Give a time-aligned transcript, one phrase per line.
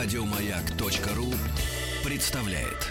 [0.00, 1.34] Радиомаяк.ру
[2.04, 2.86] представляет.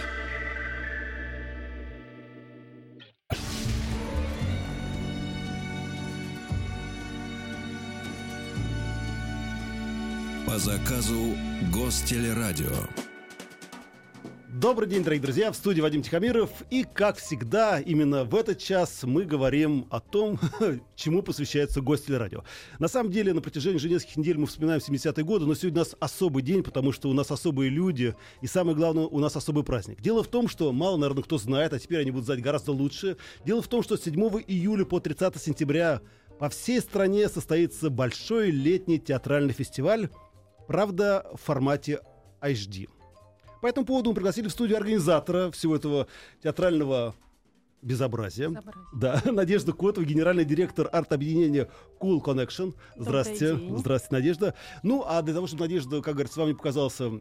[10.46, 11.34] По заказу
[11.72, 13.07] Гостелерадио.
[14.60, 16.50] Добрый день, дорогие друзья, в студии Вадим Тихомиров.
[16.68, 20.36] И, как всегда, именно в этот час мы говорим о том,
[20.96, 22.42] чему посвящается гость радио.
[22.80, 25.84] На самом деле, на протяжении уже нескольких недель мы вспоминаем 70-е годы, но сегодня у
[25.84, 29.62] нас особый день, потому что у нас особые люди, и самое главное, у нас особый
[29.62, 30.00] праздник.
[30.00, 33.16] Дело в том, что мало, наверное, кто знает, а теперь они будут знать гораздо лучше.
[33.44, 36.00] Дело в том, что с 7 июля по 30 сентября
[36.40, 40.08] по всей стране состоится большой летний театральный фестиваль,
[40.66, 42.00] правда, в формате
[42.40, 42.88] HD.
[43.60, 46.06] По этому поводу мы пригласили в студию организатора всего этого
[46.42, 47.14] театрального
[47.82, 48.48] безобразия.
[48.48, 48.84] Безобразие.
[48.92, 51.68] Да, Надежда Котова, генеральный директор арт-объединения
[52.00, 52.74] Cool Connection.
[52.96, 53.56] Здравствуйте.
[53.76, 54.54] Здравствуйте, Надежда.
[54.82, 57.20] Ну, а для того, чтобы Надежда, как говорится, с вами показался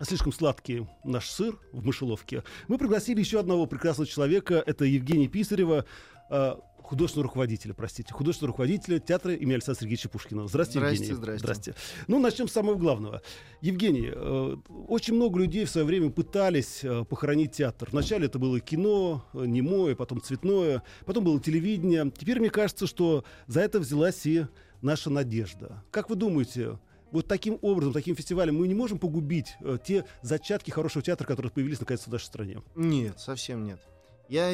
[0.00, 4.62] слишком сладкий наш сыр в мышеловке, мы пригласили еще одного прекрасного человека.
[4.66, 5.84] Это Евгений Писарева,
[6.30, 6.54] э,
[6.94, 10.46] художественного руководителя, простите, художественного руководителя театра имени Александра Сергеевича Пушкина.
[10.46, 11.38] Здравствуйте, Здрасте, Евгений.
[11.38, 11.74] здрасте.
[12.06, 13.20] Ну, начнем с самого главного.
[13.60, 14.56] Евгений, э,
[14.86, 17.88] очень много людей в свое время пытались э, похоронить театр.
[17.90, 22.12] Вначале это было кино, э, немое, потом цветное, потом было телевидение.
[22.16, 24.46] Теперь мне кажется, что за это взялась и
[24.80, 25.82] наша надежда.
[25.90, 26.78] Как вы думаете,
[27.10, 31.50] вот таким образом, таким фестивалем мы не можем погубить э, те зачатки хорошего театра, которые
[31.50, 32.62] появились наконец в нашей стране?
[32.76, 33.80] Нет, совсем нет.
[34.28, 34.52] Я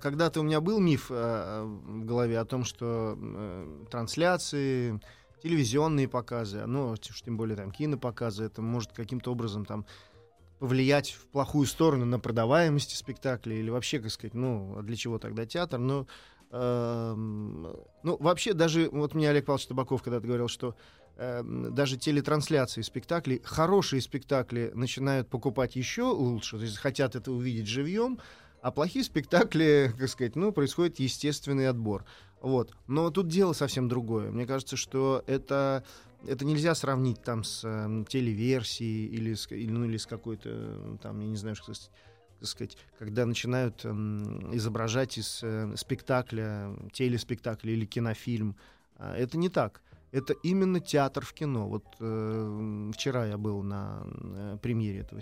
[0.00, 4.98] когда-то у меня был миф э, в голове о том, что э, трансляции,
[5.42, 9.84] телевизионные показы, ну, уж тем более там кинопоказы, это может каким-то образом там
[10.58, 15.18] повлиять в плохую сторону на продаваемость спектакля или вообще, как сказать, ну, а для чего
[15.18, 15.80] тогда театр?
[15.80, 16.06] Но,
[16.52, 17.62] эм,
[18.04, 20.76] ну, вообще даже, вот мне Олег Павлович Табаков когда-то говорил, что
[21.16, 27.66] эм, даже телетрансляции спектаклей, хорошие спектакли начинают покупать еще лучше, то есть хотят это увидеть
[27.66, 28.20] живьем,
[28.62, 32.04] а плохие спектакли, как сказать, ну, происходит естественный отбор.
[32.40, 32.74] Вот.
[32.86, 34.30] Но тут дело совсем другое.
[34.30, 35.84] Мне кажется, что это,
[36.26, 40.96] это нельзя сравнить там с эм, телеверсией или с, или, ну, или с какой-то, э,
[41.02, 41.72] там, я не знаю, что
[42.40, 48.56] сказать, когда начинают эм, изображать из э, спектакля, телеспектакля или кинофильм.
[48.96, 49.82] А, Это не так.
[50.12, 51.68] Это именно театр в кино.
[51.68, 55.20] Вот э, вчера я был на э, премьере этого,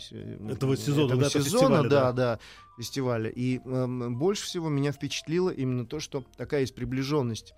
[0.51, 1.89] Этого сезона, этого да, сезона, да.
[1.89, 2.39] да, да,
[2.77, 3.31] фестиваля.
[3.31, 7.55] И эм, больше всего меня впечатлило именно то, что такая есть приближенность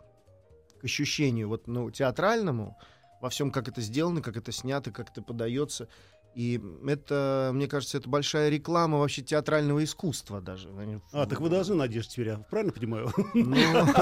[0.79, 2.77] к ощущению вот, ну, театральному
[3.23, 5.89] во всем, как это сделано, как это снято, как это подается.
[6.35, 10.71] И это, мне кажется, это большая реклама вообще театрального искусства даже.
[11.13, 13.11] А, так вы должны, Надежда, теперь, правильно понимаю?
[13.35, 13.55] Ну,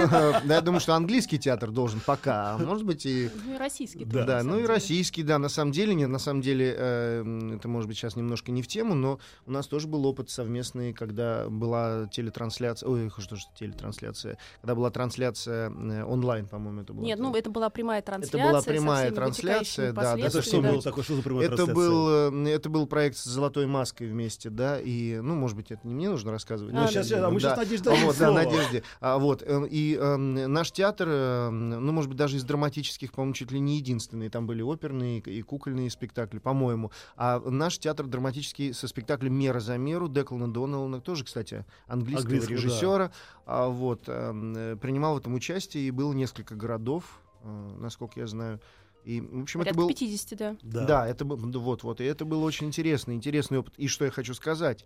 [0.44, 3.30] да, я думаю, что английский театр должен пока, а может быть и...
[3.44, 4.04] Ну и российский.
[4.04, 4.12] Да.
[4.12, 7.56] тоже, Да, ну и российский, да, на самом деле, нет, на самом деле, э, м,
[7.56, 10.92] это может быть сейчас немножко не в тему, но у нас тоже был опыт совместный,
[10.92, 17.04] когда была телетрансляция, ой, что же телетрансляция, когда была трансляция э, онлайн, по-моему, это было.
[17.04, 18.48] Нет, ну это была прямая трансляция.
[18.48, 21.04] была со прямая трансляция, да, да, Это что было такое?
[21.04, 21.74] Что за прямая это трансляция?
[21.74, 25.86] был, э, это был проект с золотой маской вместе, да, и, ну, может быть, это
[25.86, 26.74] не мне нужно рассказывать.
[26.74, 27.56] Ну, но- щас, а мы да.
[27.56, 28.32] щас Надежде А дадим Вот, да.
[28.32, 28.82] Надежде.
[29.00, 33.34] А, вот, э, и э, наш театр, э, ну, может быть, даже из драматических, по-моему,
[33.34, 34.28] чуть ли не единственный.
[34.28, 36.90] Там были оперные и кукольные спектакли, по-моему.
[37.16, 42.56] А наш театр драматический со спектаклем «Мера за меру» Деклана Доналана, тоже, кстати, английского, Английского,
[42.56, 42.62] да.
[42.62, 43.12] режиссера,
[43.46, 48.26] а, вот, э, э, принимал в этом участие, и было несколько городов, э, насколько я
[48.26, 48.60] знаю.
[49.04, 49.88] И, в общем, это Порядка был...
[49.88, 50.56] 50, да.
[50.62, 50.84] Да.
[50.84, 53.74] Да, это был, вот, вот, и это был очень интересный, интересный опыт.
[53.76, 54.84] И что я хочу сказать,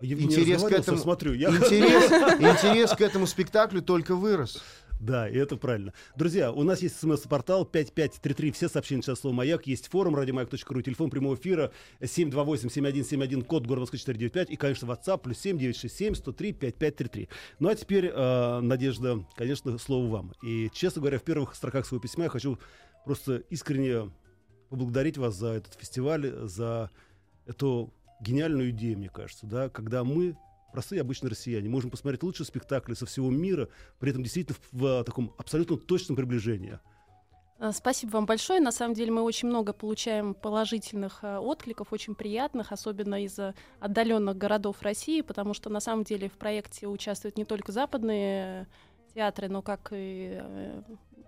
[0.00, 1.32] Евгений интерес к этому- смотрю.
[1.32, 1.50] Я...
[1.50, 4.62] интерес, интерес к этому спектаклю только вырос.
[5.02, 5.92] Да, и это правильно.
[6.16, 11.10] Друзья, у нас есть смс-портал 5533, все сообщения сейчас слово «Маяк», есть форум радиомаяк.ру, телефон
[11.10, 17.28] прямого эфира 728-7171, код города Москвы 495 и, конечно, WhatsApp плюс 7967 103 5533.
[17.58, 20.34] Ну а теперь, э, Надежда, конечно, слово вам.
[20.40, 22.60] И, честно говоря, в первых строках своего письма я хочу
[23.04, 24.10] просто искренне
[24.68, 26.90] поблагодарить вас за этот фестиваль, за
[27.46, 30.36] эту гениальную идею, мне кажется, да, когда мы
[30.72, 33.68] простые обычные россияне можем посмотреть лучшие спектакли со всего мира,
[33.98, 36.78] при этом действительно в, в, а, таком абсолютно точном приближении.
[37.58, 38.60] А, Спасибо вам большое.
[38.60, 43.38] На самом деле мы очень много получаем положительных а, откликов, очень приятных, особенно из
[43.80, 48.66] отдаленных городов России, потому что на самом деле в проекте участвуют не только западные э,
[49.14, 50.82] театры, но как и э,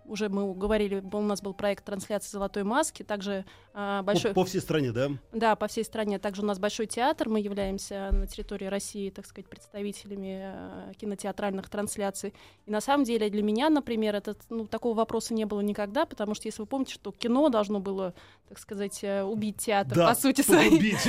[0.07, 4.33] уже мы говорили, у нас был проект трансляции «Золотой маски», также а, большой...
[4.33, 5.11] По, по всей стране, да?
[5.33, 6.19] Да, по всей стране.
[6.19, 11.69] Также у нас большой театр, мы являемся на территории России, так сказать, представителями э, кинотеатральных
[11.69, 12.35] трансляций.
[12.67, 16.35] И на самом деле для меня, например, этот, ну, такого вопроса не было никогда, потому
[16.35, 18.15] что, если вы помните, что кино должно было,
[18.49, 20.97] так сказать, э, убить театр, Да, по сути своей.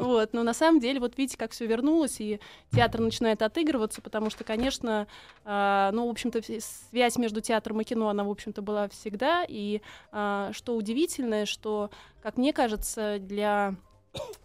[0.00, 2.40] Вот, но на самом деле, вот видите, как все вернулось, и
[2.72, 5.06] театр начинает отыгрываться, потому что, конечно,
[5.44, 6.40] а, ну, в общем-то,
[6.90, 9.44] связь между театром и кино, она, в общем-то, была всегда.
[9.48, 9.80] И
[10.12, 11.90] а, что удивительное, что,
[12.22, 13.76] как мне кажется, для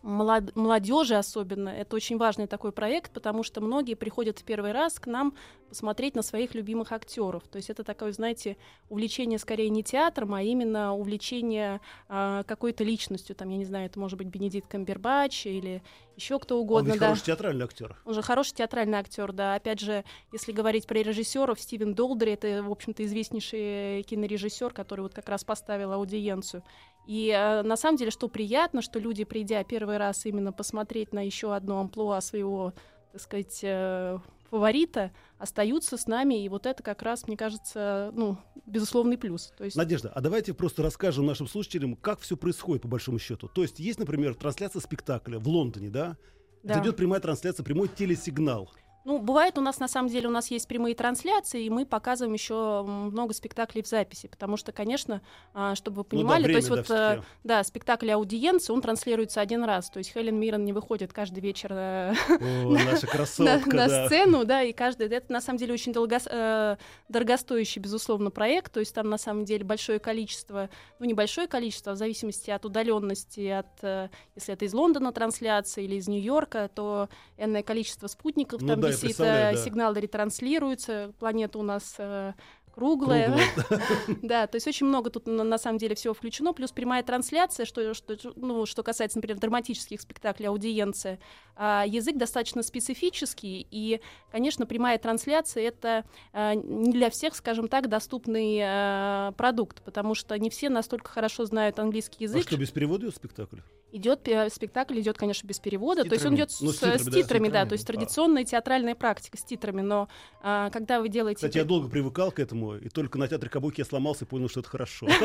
[0.02, 5.00] молод- молодежи особенно, это очень важный такой проект, потому что многие приходят в первый раз
[5.00, 5.34] к нам
[5.70, 7.48] посмотреть на своих любимых актеров.
[7.48, 8.58] То есть это такое, знаете,
[8.90, 11.80] увлечение скорее не театром, а именно увлечение
[12.10, 13.36] а, какой-то личностью.
[13.36, 15.82] Там, я не знаю, это может быть Бенедикт Камбербач или
[16.16, 16.92] еще кто Он угодно.
[16.92, 17.08] ведь да.
[17.08, 17.96] хороший театральный актер.
[18.06, 19.56] Он же хороший театральный актер, да.
[19.56, 25.14] Опять же, если говорить про режиссеров, Стивен Долдри это, в общем-то, известнейший кинорежиссер, который вот
[25.14, 26.64] как раз поставил аудиенцию.
[27.08, 31.26] И э, на самом деле, что приятно, что люди, придя первый раз именно посмотреть на
[31.26, 32.74] еще одно амплуа своего,
[33.12, 34.20] так сказать, э,
[34.52, 39.54] фаворита, остаются с нами, и вот это как раз, мне кажется, ну, безусловный плюс.
[39.58, 43.48] То есть Надежда, а давайте просто расскажем нашим слушателям, как все происходит по большому счету.
[43.48, 46.18] То есть есть, например, трансляция спектакля в Лондоне, да?
[46.64, 46.74] да.
[46.74, 48.70] Где идет прямая трансляция, прямой телесигнал.
[49.04, 52.34] Ну, бывает у нас, на самом деле, у нас есть прямые трансляции, и мы показываем
[52.34, 55.22] еще много спектаклей в записи, потому что, конечно,
[55.54, 57.20] а, чтобы вы Ну да, понимали, то время, есть да, вот, всё-таки.
[57.20, 61.40] э, да, спектакль аудиенции, он транслируется один раз, то есть Хелен Миррен не выходит каждый
[61.40, 64.06] вечер э, О, на, красотка, на да.
[64.06, 66.78] сцену, да, и каждый, это на самом деле очень долгос- э,
[67.10, 70.70] дорогостоящий, безусловно, проект, то есть там на самом деле большое количество,
[71.00, 75.96] ну, небольшое количество, в зависимости от удаленности, от, э, если это из Лондона трансляция или
[75.96, 79.64] из Нью-Йорка, то энное количество спутников Ну там да, я висит, представляю, э, да.
[79.64, 82.34] сигнал ретранслируется, планета у нас э,
[82.74, 83.34] круглая.
[84.22, 87.94] Да, то есть очень много тут на, самом деле всего включено, плюс прямая трансляция, что,
[87.94, 91.20] что, ну, что касается, например, драматических спектаклей, аудиенция.
[91.56, 94.02] А, язык достаточно специфический, и,
[94.32, 100.38] конечно, прямая трансляция— это а, не для всех, скажем так, доступный а, продукт, потому что
[100.38, 102.44] не все настолько хорошо знают английский А язык.
[102.44, 103.58] что, без перевода идет спектакль?
[103.94, 106.78] Идет пе- спектакль, идет, конечно, без перевода, С то есть он идет с, Ну, с
[106.78, 107.70] с титрами, да, с титрами, да, титрами.
[107.70, 107.88] то есть А.
[107.88, 110.08] традиционная театральная практика с титрами, но
[110.42, 111.36] а, когда вы делаете...
[111.38, 114.50] Кстати, я долго привыкал к этому, и только на театре Кабуки я сломался и понял,
[114.50, 115.08] что это хорошо.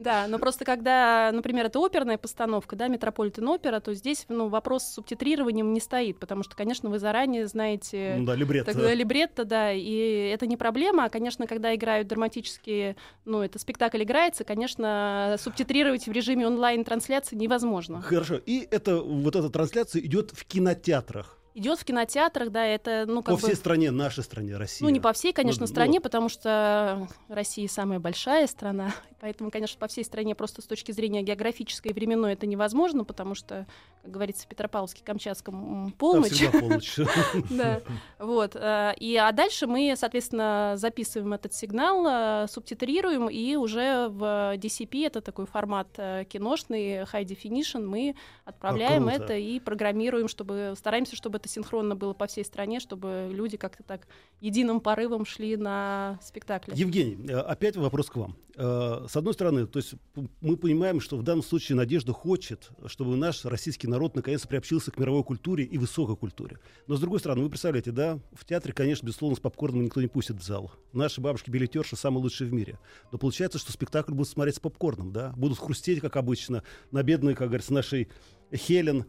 [0.00, 4.84] Да, но просто когда, например, это оперная постановка, да, Метрополитен опера, то здесь ну, вопрос
[4.84, 8.72] с субтитрированием не стоит, потому что, конечно, вы заранее знаете Ну да, либретто.
[8.72, 14.02] так, либретто, да, и это не проблема, а, конечно, когда играют драматические, ну, это спектакль
[14.02, 18.00] играется, конечно, субтитрировать в режиме онлайн-трансляции невозможно.
[18.00, 18.40] Хорошо.
[18.46, 21.39] И это, вот эта трансляция идет в кинотеатрах.
[21.52, 23.46] Идет в кинотеатрах, да, это, ну, как По бы...
[23.48, 24.84] всей стране, нашей стране, России.
[24.84, 26.02] Ну, не по всей, конечно, Ну, стране, ну.
[26.02, 31.22] потому что Россия самая большая страна, поэтому, конечно, по всей стране просто с точки зрения
[31.22, 33.66] географической и временной это невозможно, потому что,
[34.02, 36.40] как говорится, в Петропавловске-Камчатском м, Там полночь.
[36.52, 36.96] полночь.
[37.50, 37.80] Да,
[38.20, 38.52] вот.
[38.54, 42.06] э, И, а дальше мы, соответственно, записываем этот сигнал,
[42.44, 48.14] э, субтитрируем, и уже в DCP, это такой формат э, киношный, high definition, мы
[48.44, 49.24] отправляем круто.
[49.24, 53.82] это и программируем, чтобы стараемся, чтобы это синхронно было по всей стране, чтобы люди как-то
[53.82, 54.06] так
[54.40, 56.72] единым порывом шли на спектакли.
[56.76, 58.36] Евгений, э, опять вопрос к вам.
[58.56, 59.94] Э, С одной стороны, то есть
[60.40, 64.98] мы понимаем, что в данном случае Надежда хочет, чтобы наш российский народ наконец приобщился к
[64.98, 66.58] мировой культуре и высокой культуре.
[66.86, 70.08] Но с другой стороны, вы представляете, да, в театре, конечно, безусловно, с попкорном никто не
[70.08, 70.70] пустит в зал.
[70.92, 72.78] Наши бабушки-билетерши самые лучшие в мире.
[73.12, 77.34] Но получается, что спектакль будут смотреть с попкорном, да, будут хрустеть, как обычно, на бедной,
[77.34, 78.08] как говорится, нашей
[78.54, 79.06] Хелен.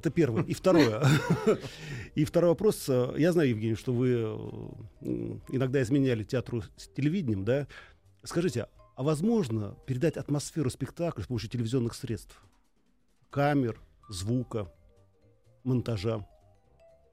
[0.00, 0.42] Это первое.
[0.44, 1.04] И второе.
[2.14, 2.88] И второй вопрос.
[2.88, 4.08] э, Я знаю, Евгений, что вы
[5.02, 5.04] э,
[5.50, 7.66] иногда изменяли театру с телевидением, да?
[8.24, 12.42] Скажите, а возможно передать атмосферу спектакля с помощью телевизионных средств?
[13.28, 13.78] Камер,
[14.08, 14.72] звука,
[15.64, 16.26] монтажа.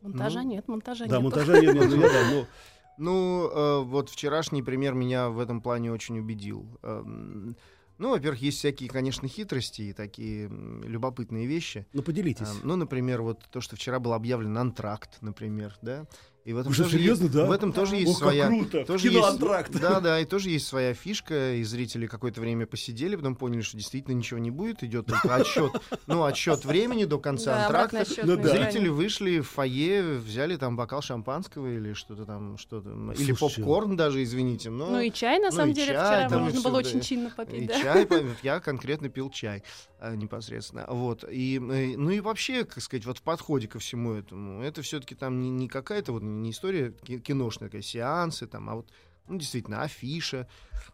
[0.01, 1.24] Монтажа Ну, нет, монтажа Да, нет.
[1.24, 2.48] монтажа нет, нет, ну, я, да, но
[2.98, 6.65] Ну, э, вот вчерашний пример меня в этом плане очень убедил.
[6.84, 7.58] Эм,
[7.98, 11.88] ну, во-первых, есть всякие, конечно, хитрости и такие любопытные вещи.
[11.94, 12.48] ну, поделитесь.
[12.48, 16.08] Эм, ну, например, вот то, что вчера был объявлен антракт, например, да.
[16.48, 17.46] И в этом Уже тоже серьезно, есть, да?
[17.46, 18.48] В этом тоже есть О, как своя.
[18.48, 18.86] круто!
[18.86, 19.82] тоже есть-.
[19.82, 23.75] Да, да, и тоже есть своя фишка, и зрители какое-то время посидели, потом поняли, что
[23.75, 25.74] действительно ничего не будет, идет только отсчет,
[26.08, 28.06] ну, отсчет времени до конца Да, антракта.
[28.24, 28.42] Ну.
[28.42, 34.24] Зрители вышли в фойе, взяли там бокал шампанского или что-то там, что-то, или попкорн даже,
[34.24, 34.70] извините.
[34.70, 34.92] Но...
[34.92, 37.68] Ну и чай, на ну самом деле, чай, вчера можно было очень чинно попить, И
[37.68, 37.82] да.
[37.82, 38.08] чай,
[38.42, 39.63] я конкретно пил чай
[40.01, 40.86] непосредственно.
[40.88, 41.24] Вот.
[41.30, 45.16] И, э, ну и вообще, как сказать, вот в подходе ко всему этому, это все-таки
[45.16, 48.88] там не, не какая-то вот не история ки- киношная, такая, сеансы там, а вот
[49.27, 50.48] Ну, действительно, афиша.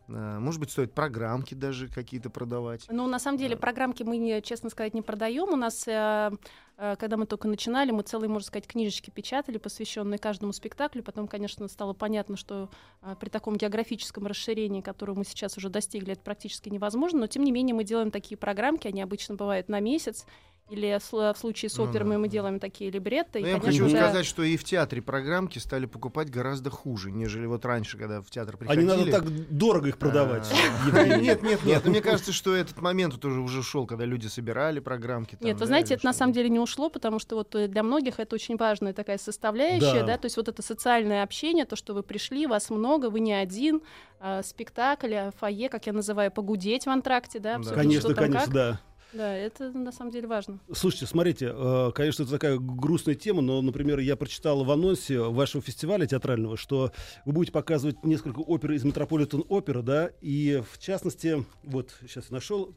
[0.07, 2.85] э, Может быть, стоит программки даже какие-то продавать.
[2.89, 5.49] Ну, на самом деле, программки мы, честно сказать, не продаем.
[5.49, 6.31] У нас, э,
[6.77, 11.03] э, когда мы только начинали, мы целые, можно сказать, книжечки печатали, посвященные каждому спектаклю.
[11.03, 12.69] Потом, конечно, стало понятно, что
[13.01, 17.19] э, при таком географическом расширении, которое мы сейчас уже достигли, это практически невозможно.
[17.19, 20.25] Но, тем не менее, мы делаем такие программки, они обычно бывают на месяц.
[20.69, 23.37] Или в сл- в случае с Ну оперой да, мы делаем такие либретто.
[23.39, 26.69] Но и, я конечно, хочу да, сказать, что и в театре программки стали покупать гораздо
[26.69, 28.81] хуже, нежели вот раньше, когда в театр А приходили.
[28.85, 30.49] не надо так дорого их продавать.
[30.91, 31.05] А.
[31.17, 31.81] Нет, нет, нет.
[31.85, 35.37] Но Мне кажется, что этот момент вот уже уже шел, когда люди собирали программки.
[35.41, 38.19] Нет, вы знаете, это на самом деле не ушло, потому что вот э, для многих
[38.19, 40.17] это очень важная такая составляющая, Да.
[40.17, 43.81] то есть вот это социальное общение, то, что вы пришли, вас много, вы не один,
[44.19, 48.81] а, спектакль, а, фойе, как я называю, погудеть в антракте, да, обсудить, Конечно, конечно, да.
[49.13, 50.59] Да, это на самом деле важно.
[50.73, 55.61] Слушайте, смотрите, э, конечно, это такая грустная тема, но, например, я прочитал в анонсе вашего
[55.61, 56.91] фестиваля театрального, что
[57.25, 62.35] вы будете показывать несколько опер из Метрополитен опера, да, и в частности, вот сейчас я
[62.35, 62.73] нашел,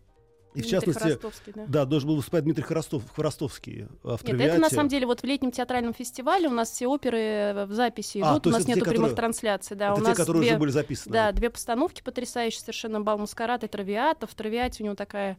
[0.55, 1.65] и в Дмитрий частности, Хворостовский, да.
[1.69, 5.21] да, должен был выступать Дмитрий Хворостов, Хворостовский э, в Нет, это на самом деле вот
[5.21, 8.53] в летнем театральном фестивале у нас все оперы э, в записи А, идут, то у
[8.53, 10.59] нас это те, нету прямых которые- трансляций, да, Это у те, нас которые две, уже
[10.59, 11.13] были записаны.
[11.13, 14.27] да, две постановки потрясающие совершенно Бал Маскарад и Травиата.
[14.27, 15.37] В Травиате у него такая э,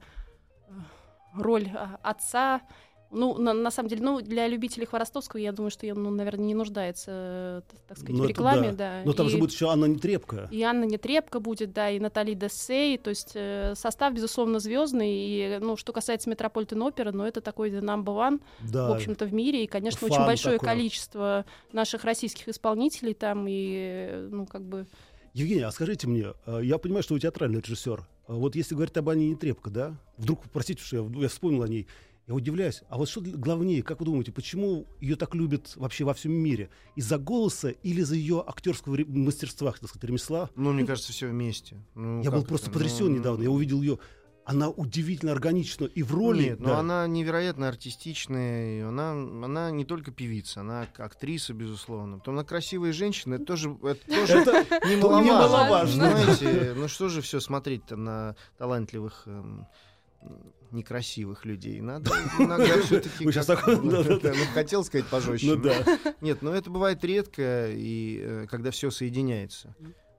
[1.40, 2.62] роль а, отца.
[3.10, 6.44] Ну, на, на самом деле, ну, для любителей Хворостовского, я думаю, что я, ну, наверное,
[6.44, 8.76] не нуждается, э, так сказать, Ну, в рекламе, да.
[9.00, 9.02] да.
[9.06, 10.50] Но там и, же будет еще Анна Нетребко.
[10.52, 15.10] и Анна Нетребко будет, да, и Натали Дессей, то есть э, состав, безусловно, звездный.
[15.10, 18.90] И, ну, что касается Метрополитен опера, ну, это такой number one, Да.
[18.90, 19.64] в общем-то, в мире.
[19.64, 20.68] И, конечно, очень Фан большое такой.
[20.74, 24.86] количество наших российских исполнителей там, и, э, ну, как бы...
[25.38, 28.08] Евгений, а скажите мне, э, я понимаю, что вы театральный режиссер.
[28.28, 31.68] А Вот если говорить об Анне Нетребко, да, вдруг, простите, что я, я вспомнил о
[31.68, 31.86] ней,
[32.26, 32.82] я удивляюсь.
[32.90, 36.72] А вот что главнее, как вы думаете, почему ее так любят вообще во всем мире?
[36.96, 40.50] Из-за голоса или из-за ее актерского мастерства, так сказать, ремесла?
[40.56, 41.78] Ну, мне кажется, все вместе.
[41.94, 43.44] Ну, я был просто потрясен Ну, недавно.
[43.44, 44.00] Я увидел ее.
[44.48, 46.52] Она удивительно органична и в роли.
[46.52, 46.80] Нет, но да.
[46.80, 48.80] она невероятно артистичная.
[48.80, 52.20] и Она, она не только певица, она актриса, безусловно.
[52.20, 55.26] Потом она красивая женщина, это тоже, это тоже Это немаловажно.
[55.28, 55.94] немаловажно.
[55.94, 59.68] Знаете, ну что же все смотреть-то на талантливых эм,
[60.72, 61.82] некрасивых людей.
[61.82, 63.26] Надо иногда все-таки...
[63.30, 64.34] Да-да-да.
[64.54, 65.56] хотел сказать пожестче.
[65.56, 66.14] Ну.
[66.22, 69.76] Нет, но это бывает редко, и э, когда все соединяется.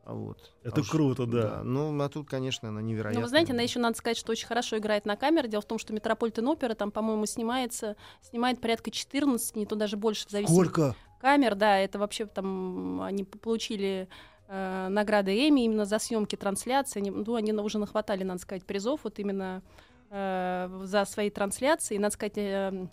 [0.09, 0.39] А Вот.
[0.63, 1.61] Это А уж- круто, да.
[1.63, 3.21] Ну, а тут, конечно, она невероятная.
[3.21, 5.49] Ну, вы знаете, она еще надо сказать, что очень хорошо играет на камеры.
[5.49, 9.99] Дело в том, что Метрополитен опера там, по-моему, снимается, снимает порядка 14, не то даже
[9.99, 10.97] больше, в зависимости Сколько?
[11.21, 14.09] камер, да, это вообще там они получили
[14.47, 17.01] э, награды Эми именно за съемки трансляции.
[17.01, 19.63] Они, ну, они уже нахватали, надо сказать, призов вот именно
[20.09, 21.97] э, за свои трансляции.
[21.97, 22.87] И, надо сказать, э,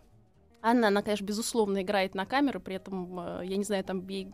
[0.65, 4.31] Анна, она, конечно, безусловно играет на камеру, при этом, э, я не знаю, там ей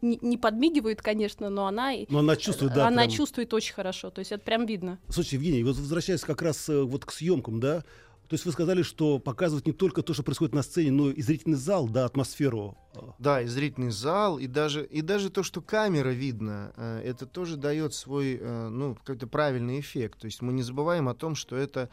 [0.00, 2.86] не, подмигивают, конечно, но она, Но она чувствует, да.
[2.86, 3.10] она прям.
[3.10, 4.98] чувствует очень хорошо, то есть это прям видно.
[5.10, 7.80] Слушайте, Евгений, вот возвращаясь как раз э, вот к съемкам, да,
[8.28, 11.20] то есть вы сказали, что показывать не только то, что происходит на сцене, но и
[11.20, 12.78] зрительный зал, да, атмосферу.
[12.94, 16.72] э, Да, и зрительный зал, и даже, и даже то, что камера видно,
[17.04, 20.20] это тоже дает свой, ну, какой-то правильный эффект.
[20.20, 21.90] То есть мы не забываем о том, что это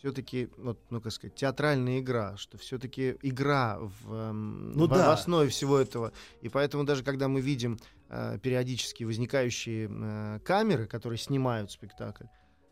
[0.00, 5.08] все-таки, вот, ну, как сказать, театральная игра, что все-таки игра в, эм, Ну в- да.
[5.08, 6.12] в основе всего этого.
[6.40, 7.78] И поэтому даже когда мы видим
[8.08, 12.24] э, периодически возникающие э, камеры, которые снимают спектакль,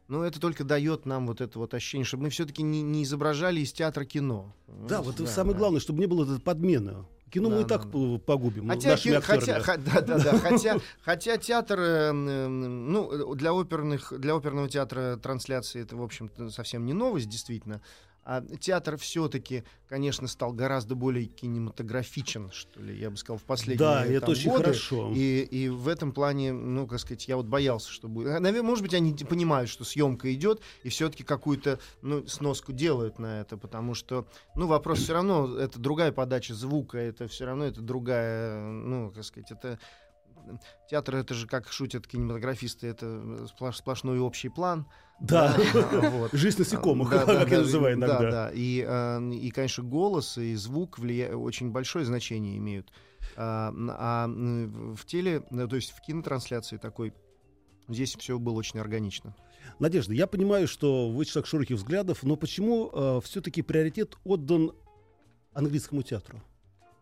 [0.09, 3.61] ну, это только дает нам вот это вот ощущение, чтобы мы все-таки не, не изображали
[3.61, 4.57] из театра кино.
[4.67, 5.59] Да, вот самое да.
[5.59, 7.05] главное, чтобы не было этой подмены.
[7.31, 8.67] Кино мы Да, и так да, погубим.
[8.67, 13.53] ну, Хотя, нашими ки- хотя, ха- да, да, да, хотя, хотя театр, э, ну, для
[13.53, 17.81] оперных, для оперного театра трансляции это, в общем-то, совсем не новость, действительно.
[18.31, 23.79] А театр все-таки, конечно, стал гораздо более кинематографичен, что ли, я бы сказал, в последние
[23.79, 24.65] Да, там, это очень годы.
[24.65, 25.13] хорошо.
[25.17, 28.39] И, и в этом плане, ну, как сказать, я вот боялся, что будет.
[28.39, 33.41] Наверное, может быть, они понимают, что съемка идет, и все-таки какую-то ну, сноску делают на
[33.41, 37.81] это, потому что, ну, вопрос все равно, это другая подача звука, это все равно это
[37.81, 39.79] другая, ну, как сказать, это
[40.91, 43.07] театр, это же, как шутят кинематографисты, это
[43.59, 44.87] сплош- сплошной общий план.
[45.21, 45.57] Да.
[45.75, 46.33] а, вот.
[46.33, 48.31] Жизнь насекомых, Да, да, как я да, называю Да, иногда.
[48.31, 48.51] да.
[48.55, 51.35] И, э, и, конечно, голос и звук влия...
[51.35, 52.93] очень большое значение имеют.
[53.37, 57.13] А, а, в теле, ну, то есть в кинотрансляции такой,
[57.89, 59.35] здесь все было очень органично.
[59.79, 64.73] Надежда, я понимаю, что вы человек широких взглядов, но почему все-таки приоритет отдан
[65.53, 66.41] английскому театру?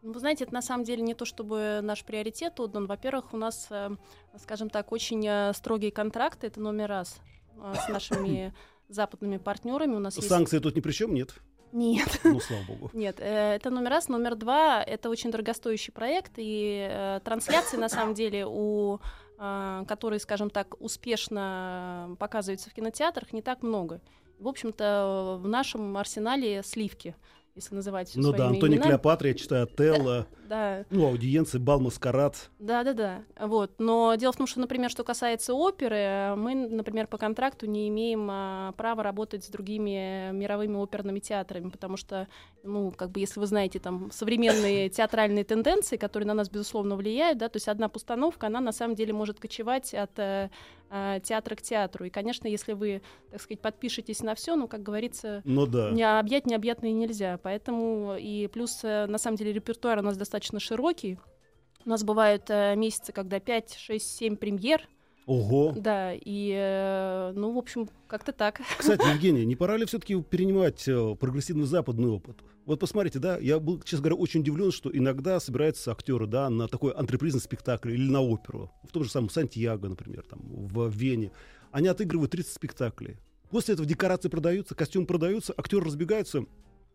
[0.06, 2.86] Ну, Вы знаете, это на самом деле не то, чтобы наш приоритет отдан.
[2.86, 3.90] Во-первых, у нас, э,
[4.38, 7.35] скажем так, очень э, строгие контракты, это номер раз э,
[7.74, 8.52] с нашими
[8.88, 9.94] западными партнерами.
[9.94, 10.28] У нас есть...
[10.28, 11.34] Санкции тут ни при чем, нет?
[11.72, 12.20] Нет.
[12.24, 12.90] Ну, слава богу.
[12.92, 14.08] Нет, э, это номер раз.
[14.08, 19.00] Номер два, это очень дорогостоящий проект, и э, трансляции, на самом деле, у
[19.38, 24.00] а, которые, скажем так, успешно показываются в кинотеатрах, не так много.
[24.38, 27.14] В общем-то, в нашем арсенале сливки
[27.56, 28.88] если называть Ну да, своими Антони именами.
[28.90, 32.50] Клеопатра, я читаю Отелло, Да, ну, аудиенции, бал, маскарад.
[32.60, 33.22] да, да, да.
[33.40, 33.72] Вот.
[33.78, 38.28] Но дело в том, что, например, что касается оперы, мы, например, по контракту не имеем
[38.30, 42.28] а, права работать с другими мировыми оперными театрами, потому что,
[42.62, 47.38] ну, как бы, если вы знаете там современные театральные тенденции, которые на нас, безусловно, влияют,
[47.38, 50.50] да, то есть одна постановка, она на самом деле может кочевать от
[50.90, 52.04] э, театра к театру.
[52.04, 55.90] И, конечно, если вы, так сказать, подпишетесь на все, ну, как говорится, Ну да.
[55.90, 57.38] не объять необъятное нельзя.
[57.42, 61.18] Поэтому и плюс, э, на самом деле, репертуар у нас достаточно широкий.
[61.84, 64.88] У нас бывают э, месяцы, когда 5, 6, 7 премьер.
[65.26, 65.74] Ого.
[65.76, 68.60] Да, и, э, ну, в общем, как-то так.
[68.78, 72.38] Кстати, Евгений, не пора ли все-таки перенимать э, прогрессивный западный опыт?
[72.64, 76.68] Вот посмотрите, да, я был, честно говоря, очень удивлен, что иногда собираются актеры, да, на
[76.68, 78.70] такой антрепризный спектакль или на оперу.
[78.88, 81.32] В том же самом Сантьяго, например, там, в Вене.
[81.72, 83.18] Они отыгрывают 30 спектаклей.
[83.50, 86.46] После этого декорации продаются, костюмы продаются, актеры разбегаются,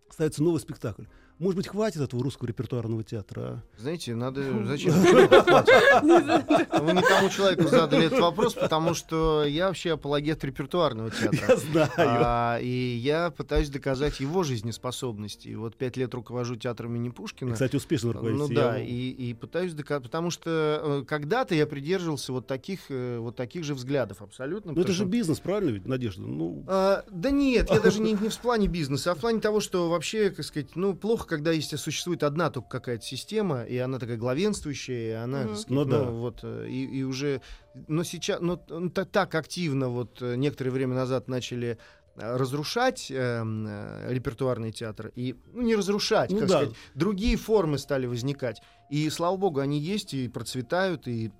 [0.10, 1.04] ставится новый спектакль.
[1.41, 3.41] Может быть, хватит этого русского репертуарного театра?
[3.41, 3.63] а?
[3.81, 4.43] Знаете, надо...
[4.65, 4.93] Зачем?
[4.93, 11.55] Вы не тому человеку задали этот вопрос, потому что я вообще апологет репертуарного Я театра.
[11.57, 11.89] знаю.
[11.98, 15.48] А, и я пытаюсь доказать его жизнеспособность.
[15.48, 17.53] И вот пять лет руковожу театром имени Пушкина.
[17.53, 18.43] Кстати, успешно руководите.
[18.43, 22.81] Ну Я да, и, и пытаюсь доказать, потому что э, когда-то я придерживался вот таких,
[22.89, 24.74] э, вот таких же взглядов абсолютно.
[24.74, 26.21] Ну это же что- бизнес, правильно ведь, Надежда?
[26.21, 29.60] Ну, А, да нет, я даже не, не в плане бизнеса, а в плане того,
[29.60, 34.00] что вообще, как сказать, ну, плохо, когда есть, существует одна только какая-то система, и она
[34.00, 36.04] такая главенствующая, и она, так сказать, Ну да.
[36.04, 37.42] вот, э, и, и уже,
[37.88, 41.78] но сейчас, но так активно вот э, некоторое время назад начали
[42.18, 46.58] э, разрушать эм, э, репертуарный театр и ну, не разрушать, Ну как да.
[46.58, 48.62] сказать, другие формы стали возникать.
[48.90, 51.32] И слава богу, они есть и процветают, и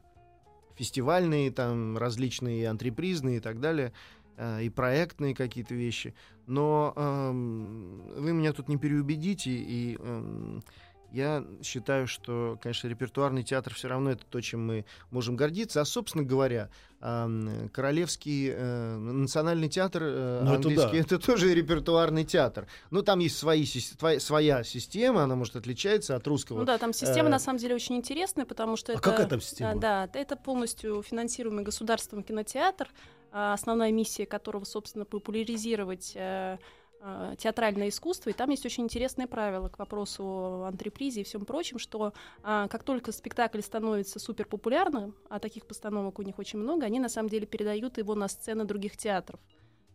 [0.78, 3.92] фестивальные, там, различные антрепризные и так далее,
[4.42, 6.14] э, и проектные какие-то вещи.
[6.48, 10.64] Но эм, вы меня тут не переубедите, и эм,
[11.12, 15.82] я считаю, что, конечно, репертуарный театр все равно это то, чем мы можем гордиться.
[15.82, 16.70] А, собственно говоря,
[17.02, 20.98] эм, Королевский э, национальный театр э, Ну, это английский да.
[21.00, 22.66] это тоже репертуарный театр.
[22.92, 23.66] Но там есть свои,
[23.98, 26.60] твоя- своя система, она может отличаться от русского.
[26.60, 29.02] Ну да, там система Э, на самом деле очень интересная, потому что а это...
[29.04, 29.72] какая там система?
[29.72, 36.58] А, Да, это полностью финансируемый государством кинотеатр, а, основная миссия которого, собственно, популяризировать э,
[37.00, 38.30] э, театральное искусство.
[38.30, 42.14] И там есть очень интересные правила к вопросу антрепризе и всем прочем, что
[42.44, 47.00] а, как только спектакль становится супер популярным, а таких постановок у них очень много, они
[47.00, 49.40] на самом деле передают его на сцены других театров.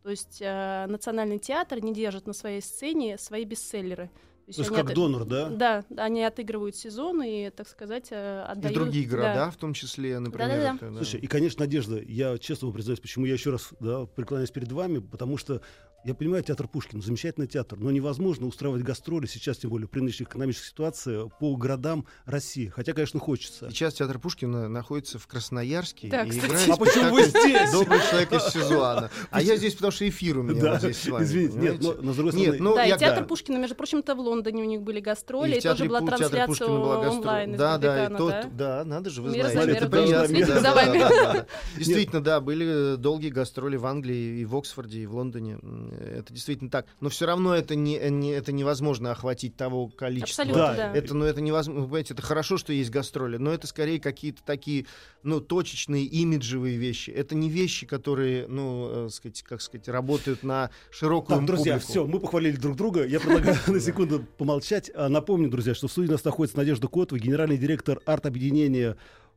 [0.03, 4.11] То есть э, национальный театр не держит на своей сцене свои бестселлеры.
[4.55, 5.49] То есть они как это- донор, да?
[5.49, 8.77] Да, они отыгрывают сезон и, так сказать, э, и отдают...
[8.77, 9.17] в другие да.
[9.17, 10.49] города, в том числе, например.
[10.49, 10.77] Да-да-да.
[10.77, 10.97] это, да.
[10.99, 14.71] Слушай, и, конечно, Надежда, я честно вам признаюсь, почему я еще раз да, преклоняюсь перед
[14.71, 15.63] вами, потому что
[16.07, 20.25] я понимаю, театр Пушкина, замечательный театр, но невозможно устраивать гастроли сейчас, тем более при нынешней
[20.25, 22.69] экономической ситуации, по городам России.
[22.69, 23.69] Хотя, конечно, хочется.
[23.71, 26.47] Сейчас театр Пушкина находится в Красноярске Да, и кстати.
[26.47, 27.73] играет А почему вы здесь?
[27.73, 29.11] Добрый человек из Сезуана.
[29.31, 31.25] А я здесь, потому что эфир у меня Да, вот здесь с вами.
[31.25, 33.27] извините, нет, но, но с другой Нет, стороны, ну, да, я- и театр да.
[33.27, 36.07] Пушкина, между прочим, то в Лондоне у них были гастроли, И и, тоже была Пу-
[36.07, 38.51] трансляция Пушкина была гастро- онлайн из Да, да, и тот, да?
[38.53, 39.73] да, надо же, вы Мир знаете.
[39.73, 41.47] мир, это приятно, да, да, да.
[41.77, 45.59] Действительно, да, были долгие гастроли в Англии и в Оксфорде, и в Лондоне.
[45.99, 46.87] Это действительно так.
[47.01, 50.45] Но все равно это, не, не- это невозможно охватить того количества.
[50.45, 50.97] Абсолютно, Да, да.
[50.99, 51.81] Это, ну, это невозможно.
[51.83, 54.87] Вы понимаете, это хорошо, что есть гастроли, но это скорее какие-то такие,
[55.23, 57.11] ну, точечные, имиджевые вещи.
[57.11, 61.91] Это не вещи, которые, ну, э, сказать, как сказать, работают на широкую Так, друзья, публику.
[61.91, 63.07] все, мы похвалили друг друга.
[63.07, 64.91] Я предлагаю на секунду помолчать.
[64.95, 68.97] А, Напомню, друзья, что в студии у нас находится Надежда Котова, генеральный директор арт-объединения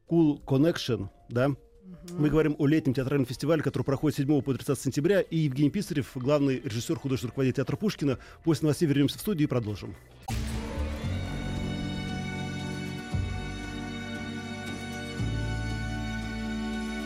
[0.10, 1.52] Cool Connection, да?
[2.12, 5.22] Мы говорим о летнем театральном фестивале, который проходит с 7 по 30 сентября.
[5.22, 8.18] И Евгений Писарев, главный режиссер, художественный руководитель театра Пушкина.
[8.44, 9.96] После новостей вернемся в студию и продолжим.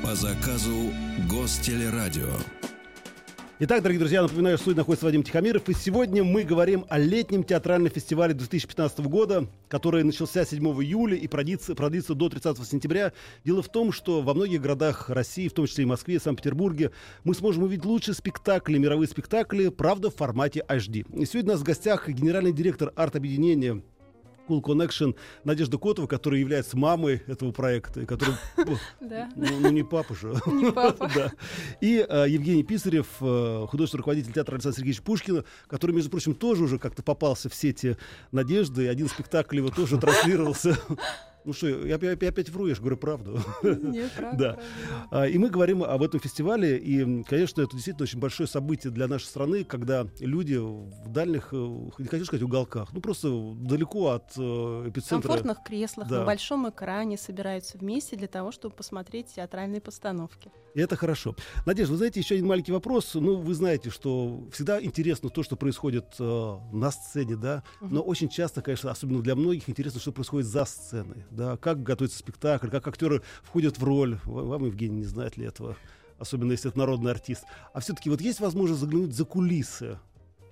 [0.04, 0.91] По заказу
[1.30, 2.30] Гостелерадио.
[3.60, 5.70] Итак, дорогие друзья, напоминаю, что в студии находится Вадим Тихомиров.
[5.70, 11.28] И сегодня мы говорим о летнем театральном фестивале 2015 года, который начался 7 июля и
[11.28, 13.13] продлится, продлится до 30 сентября.
[13.46, 16.89] Дело в том, что во многих городах России, в том числе и Москве, Санкт-Петербурге,
[17.24, 21.06] мы сможем увидеть лучшие спектакли, мировые спектакли, правда, в формате HD.
[21.16, 23.84] И сегодня у нас в гостях генеральный директор арт-объединения
[24.47, 28.77] Cool Connection Надежда Котова, которая является мамой этого проекта, и которая, ну,
[29.36, 30.34] ну, не папа же.
[31.82, 36.63] И э, Евгений Писарев, э, художественный руководитель театра Александра Сергеевича Пушкина, который, между прочим, тоже
[36.63, 37.97] уже как-то попался в сети
[38.32, 38.88] Надежды.
[38.88, 40.77] Один спектакль его тоже транслировался
[41.45, 43.39] Ну что, я, я- я опять вру, я же говорю правду.
[43.63, 44.60] Нет, правда, Да.
[45.12, 49.08] А, И мы говорим об этом фестивале, и, конечно, это действительно очень большое событие для
[49.08, 51.56] нашей страны, когда люди в дальних, э,
[51.97, 55.27] не хочу сказать уголках, ну просто далеко от э, В эпицентра.
[55.29, 56.19] комфортных креслах Да.
[56.19, 60.49] на большом экране собираются вместе для того, чтобы посмотреть театральные постановки.
[60.75, 61.36] И это хорошо.
[61.65, 63.13] Надежда, вы знаете, еще один маленький вопрос.
[63.13, 68.29] Ну, вы знаете, что всегда интересно то, что происходит э, на сцене, да, но очень
[68.29, 72.88] часто, конечно, особенно для многих, интересно, что происходит за сценой, да, как готовится спектакль, как
[72.88, 74.19] актеры входят в роль.
[74.26, 75.76] Вам, Евгений, не знает ли этого,
[76.17, 77.46] особенно если это народный артист.
[77.74, 80.00] А все-таки вот есть возможность заглянуть за кулисы,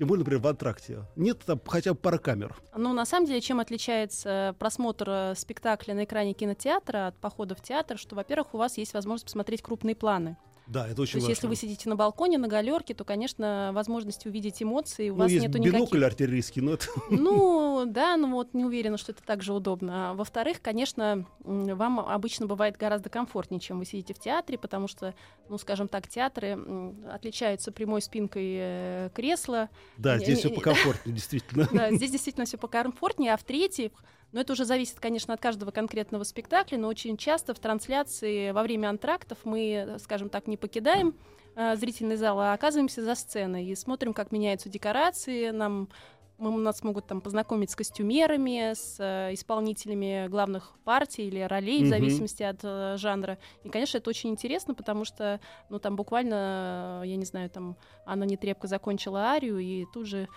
[0.01, 1.03] тем более, например, в антракте.
[1.15, 2.55] Нет там хотя бы пара камер.
[2.75, 7.61] Ну, на самом деле, чем отличается просмотр э, спектакля на экране кинотеатра от похода в
[7.61, 10.37] театр, что, во-первых, у вас есть возможность посмотреть крупные планы.
[10.71, 11.31] Да, это То очень есть, важно.
[11.31, 15.31] если вы сидите на балконе, на галерке, то, конечно, возможности увидеть эмоции у ну, вас
[15.31, 16.03] есть нету бинокль никаких.
[16.03, 16.85] артиллерийский, но это...
[17.09, 20.11] Ну, да, но вот не уверена, что это так же удобно.
[20.11, 24.87] А во-вторых, конечно, м, вам обычно бывает гораздо комфортнее, чем вы сидите в театре, потому
[24.87, 25.13] что,
[25.49, 29.69] ну, скажем так, театры м, отличаются прямой спинкой э, кресла.
[29.97, 31.67] Да, Не- здесь все не- покомфортнее, действительно.
[31.73, 33.33] Да, здесь действительно все покомфортнее.
[33.33, 33.91] А в-третьих,
[34.31, 38.63] но это уже зависит, конечно, от каждого конкретного спектакля, но очень часто в трансляции во
[38.63, 41.15] время антрактов мы, скажем так, не покидаем
[41.55, 45.89] э, зрительный зал, а оказываемся за сценой и смотрим, как меняются декорации, нам
[46.37, 51.81] мы, нас могут там познакомить с костюмерами, с э, исполнителями главных партий или ролей, в
[51.81, 51.89] Мгм.
[51.89, 53.37] зависимости от э, жанра.
[53.63, 55.39] И, конечно, это очень интересно, потому что,
[55.69, 60.27] ну, там буквально, э, я не знаю, там Анна Нетребко закончила арию, и тут же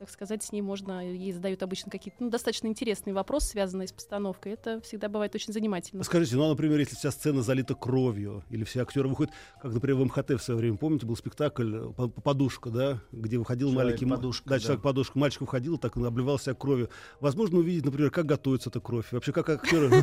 [0.00, 3.92] так сказать, с ней можно, ей задают обычно какие-то ну, достаточно интересные вопросы, связанные с
[3.92, 4.52] постановкой.
[4.52, 6.02] Это всегда бывает очень занимательно.
[6.04, 9.96] Скажите, ну, а, например, если вся сцена залита кровью, или все актеры выходят, как, например,
[9.98, 14.06] в МХТ в свое время, помните, был спектакль э, «По- «Подушка», да, где выходил маленький...
[14.06, 14.60] м- «Подушка», да, да.
[14.62, 15.18] человек-подушка.
[15.18, 16.88] Мальчик выходил, так и обливался кровью.
[17.20, 19.12] Возможно увидеть, например, как готовится эта кровь.
[19.12, 19.90] Вообще, как актеры...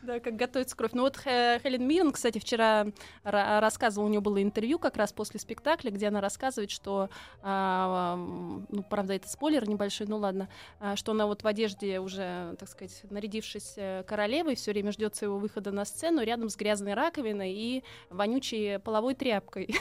[0.03, 0.91] Да, как готовится кровь.
[0.93, 2.85] Ну вот Хе- Хелен Миррен, кстати, вчера
[3.23, 7.09] ра- рассказывала, у нее было интервью как раз после спектакля, где она рассказывает, что,
[7.43, 12.55] а, ну, правда, это спойлер небольшой, ну ладно, а, что она вот в одежде уже,
[12.59, 16.93] так сказать, нарядившись э, королевой, все время ждет своего выхода на сцену рядом с грязной
[16.93, 19.75] раковиной и вонючей половой тряпкой.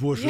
[0.00, 0.28] Боже.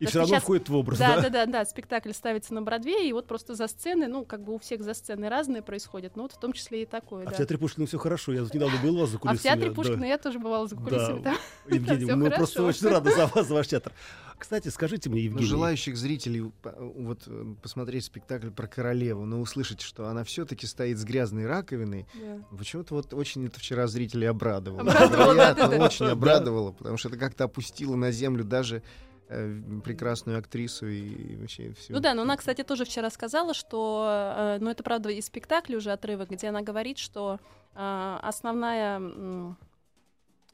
[0.00, 1.28] И все равно входит в образ, Да, да?
[1.28, 4.58] да, да, спектакль ставится на Бродвее, и вот просто за сцены, ну, как бы у
[4.58, 7.58] всех за сцены разные происходят, ну, вот в том числе и такое, А в театре
[7.58, 8.32] Пушкина все хорошо.
[8.32, 9.38] Я тут недавно у вас за А кулисами.
[9.38, 9.74] в театре да.
[9.74, 11.20] Пушкина я тоже бывала за кулисами.
[11.22, 11.30] Да.
[11.32, 11.38] там.
[11.74, 12.36] Евгений, мы хорошо.
[12.36, 13.92] просто очень рады за вас, за ваш театр.
[14.38, 15.46] Кстати, скажите мне, Ну, Евгений...
[15.46, 20.98] желающих зрителей п- вот э, посмотреть спектакль про королеву, но услышать, что она все-таки стоит
[20.98, 22.56] с грязной раковиной, Да.
[22.56, 24.80] почему-то вот очень это вчера зрителей обрадовало.
[24.80, 25.84] Обрадовало, да, да, да.
[25.84, 28.82] очень обрадовало, потому что это как-то опустило на землю даже
[29.28, 31.92] э, прекрасную актрису и вообще все.
[31.92, 34.06] Ну да, но она, кстати, тоже вчера сказала, что,
[34.36, 39.56] э, ну это правда из спектакля уже отрывок, где она говорит, что э, основная м,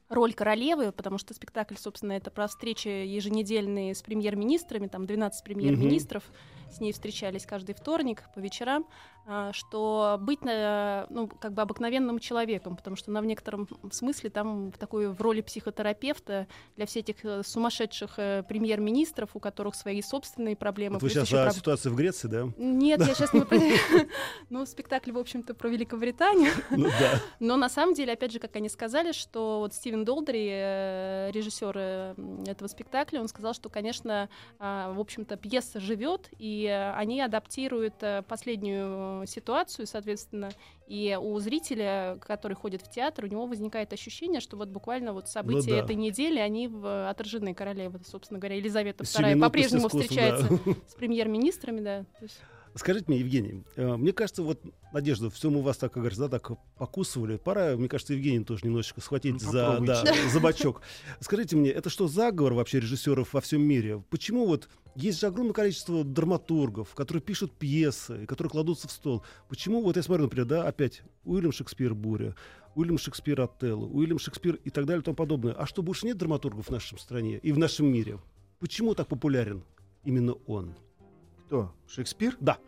[0.09, 6.23] роль королевы, потому что спектакль, собственно, это про встречи еженедельные с премьер-министрами, там 12 премьер-министров,
[6.71, 8.85] с ней встречались каждый вторник по вечерам,
[9.31, 14.31] а, что быть, э, ну, как бы обыкновенным человеком, потому что она в некотором смысле
[14.31, 19.75] там в такой в роли психотерапевта для всех этих э, сумасшедших э, премьер-министров, у которых
[19.75, 20.95] свои собственные проблемы.
[20.95, 22.49] Вот вы сейчас о проб- ситуации в Греции, да?
[22.57, 23.43] Нет, я сейчас не...
[24.49, 26.51] Ну, спектакль, в общем-то, про Великобританию.
[26.71, 26.89] Ну.
[27.39, 31.77] Но на самом деле, опять же, как они сказали, что вот Стивен Долдри, режиссер
[32.47, 34.27] этого спектакля, он сказал, что, конечно,
[34.57, 40.49] а, в общем-то, пьеса живет, и э, они адаптируют э, последнюю ситуацию, соответственно,
[40.87, 45.29] и у зрителя, который ходит в театр, у него возникает ощущение, что вот буквально вот
[45.29, 45.83] события Ну да.
[45.83, 50.73] этой недели, они в отражены королевы, собственно говоря, Елизавета II по-прежнему встречается да.
[50.87, 52.05] с премьер-министрами, да.
[52.75, 54.61] Скажите мне, Евгений, э, мне кажется, вот,
[54.93, 57.37] Надежда, все мы вас, так, как говорится, да, так покусывали.
[57.37, 60.81] Пора, мне кажется, Евгений тоже немножечко схватить Ну, за, да, за бочок.
[61.19, 64.03] Скажите мне, это что, заговор вообще режиссеров во всем мире?
[64.09, 69.23] Почему вот есть же огромное количество драматургов, которые пишут пьесы, которые кладутся в стол.
[69.47, 72.35] Почему, вот я смотрю, например, да, опять Уильям Шекспир «Буря»,
[72.75, 75.53] Уильям Шекспир «Отелло», Уильям Шекспир и так далее и тому подобное.
[75.53, 78.19] А что, больше нет драматургов в нашей стране и в нашем мире?
[78.59, 79.63] Почему так популярен
[80.03, 80.75] именно он?
[81.49, 81.73] Кто?
[81.87, 82.37] Шекспир?
[82.39, 82.59] Да.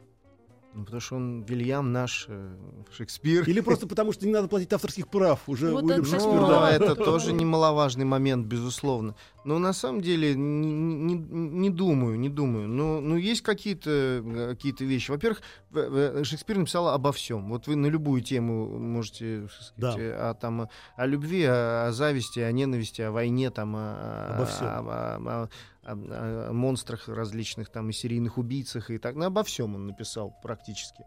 [0.74, 2.56] Ну, потому что он Вильям наш э,
[2.96, 3.44] Шекспир.
[3.48, 5.42] Или просто потому, что не надо платить авторских прав.
[5.48, 6.72] Уже Вот Уильям это, Шекспир, Ну, да.
[6.72, 9.16] это тоже немаловажный момент, безусловно.
[9.44, 12.70] Но на самом деле не, не- не думаю, не думаю.
[12.70, 15.12] Ну, ну есть какие-то э, какие-то вещи.
[15.12, 15.42] Во-первых,
[15.72, 17.50] в- Шекспир написал обо всем.
[17.50, 20.02] Вот вы на любую тему можете сказать, Да.
[20.02, 24.46] э, о, там, о любви, о, о зависти, о ненависти, о войне, там, о, Обо
[24.46, 24.68] всем.
[24.68, 25.50] о- о- о-
[25.84, 29.16] о- о монстрах различных, там, и серийных убийцах, и так.
[29.16, 31.04] Ну, обо всем он написал практически.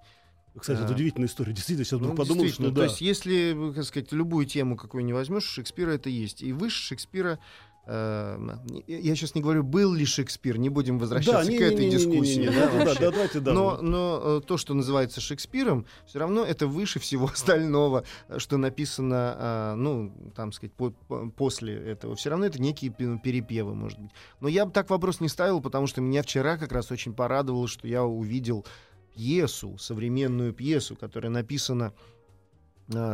[0.59, 0.95] Кстати, это А.
[0.95, 1.53] удивительная история.
[1.53, 2.75] Действительно, сейчас Ну, вдруг подумал, что да.
[2.83, 6.43] То есть, если, как сказать, любую тему какую не возьмешь, Шекспира это есть.
[6.43, 7.41] И выше Шекспира
[7.87, 11.91] я сейчас не говорю, был ли Шекспир, не будем возвращаться не- к этой не- не-
[11.91, 12.47] дискуссии.
[12.47, 13.53] да, да, да, давайте, да.
[13.53, 18.57] Но, но э, то, что называется Шекспиром, все равно это выше всего остального, э, что
[18.57, 22.15] написано, а, ну, там сказать, по- по- после этого.
[22.17, 24.11] Все равно это некие пе- перепевы, может быть.
[24.41, 27.69] Но я бы так вопрос не ставил, потому что меня вчера как раз очень порадовало,
[27.69, 28.65] что я увидел
[29.15, 31.93] пьесу, современную пьесу, которая написана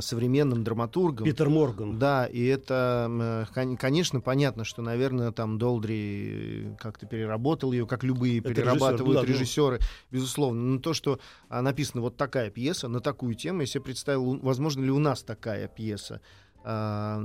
[0.01, 1.25] современным драматургом.
[1.25, 1.99] Питер Морган.
[1.99, 7.87] Да, и это, э, кон- конечно, понятно, что, наверное, там Долдри э, как-то переработал ее,
[7.87, 9.29] как любые Это перерабатывают режиссер, да, ну.
[9.29, 9.79] режиссеры,
[10.11, 10.61] безусловно.
[10.61, 14.83] Но то, что а, написана вот такая пьеса на такую тему, я себе представил, возможно
[14.83, 16.21] ли у нас такая пьеса.
[16.63, 17.23] А,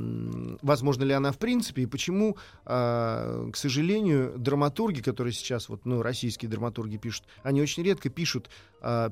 [0.62, 6.02] возможно ли она в принципе и почему, а, к сожалению, драматурги, которые сейчас вот, ну,
[6.02, 8.50] российские драматурги пишут, они очень редко пишут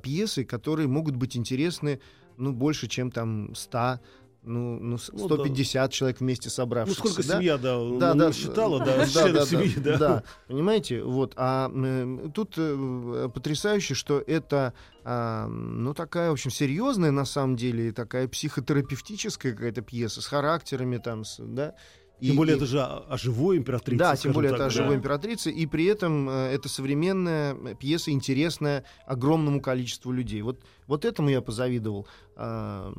[0.03, 1.99] пьесы, которые могут быть интересны,
[2.37, 3.99] ну, больше, чем там 100,
[4.45, 6.99] ну, ну, с- Ну, 150 человек вместе Ну, собравшихся.
[6.99, 7.37] сколько да?
[7.37, 9.97] семья, да, Да, ну, да, считала, да, да, да, семьи, да, да.
[9.97, 10.23] да.
[10.47, 11.33] Понимаете, вот.
[11.37, 14.73] А м, тут э, потрясающе, что это,
[15.05, 20.97] а, ну, такая, в общем, серьезная на самом деле, такая психотерапевтическая какая-то пьеса с характерами
[20.97, 21.75] там, с- да.
[22.23, 23.99] И- Тем более и- это же о, о живой императрице.
[23.99, 24.73] да, тем более так, это о да.
[24.73, 30.41] живой императрице, и при этом э, это современная пьеса, интересная огромному количеству людей.
[30.41, 32.07] Вот, вот этому я позавидовал.
[32.37, 32.93] А,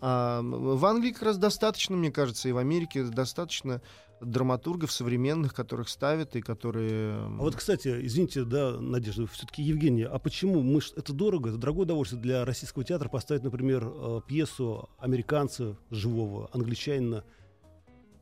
[0.00, 3.82] а в Англии как раз достаточно, мне кажется, и в Америке достаточно
[4.20, 7.14] драматургов современных, которых ставят и которые...
[7.14, 11.82] А вот, кстати, извините, да, Надежда, все-таки Евгения, а почему мы это дорого, это дорогое
[11.82, 17.24] удовольствие для российского театра поставить, например, э, пьесу американца живого, англичанина?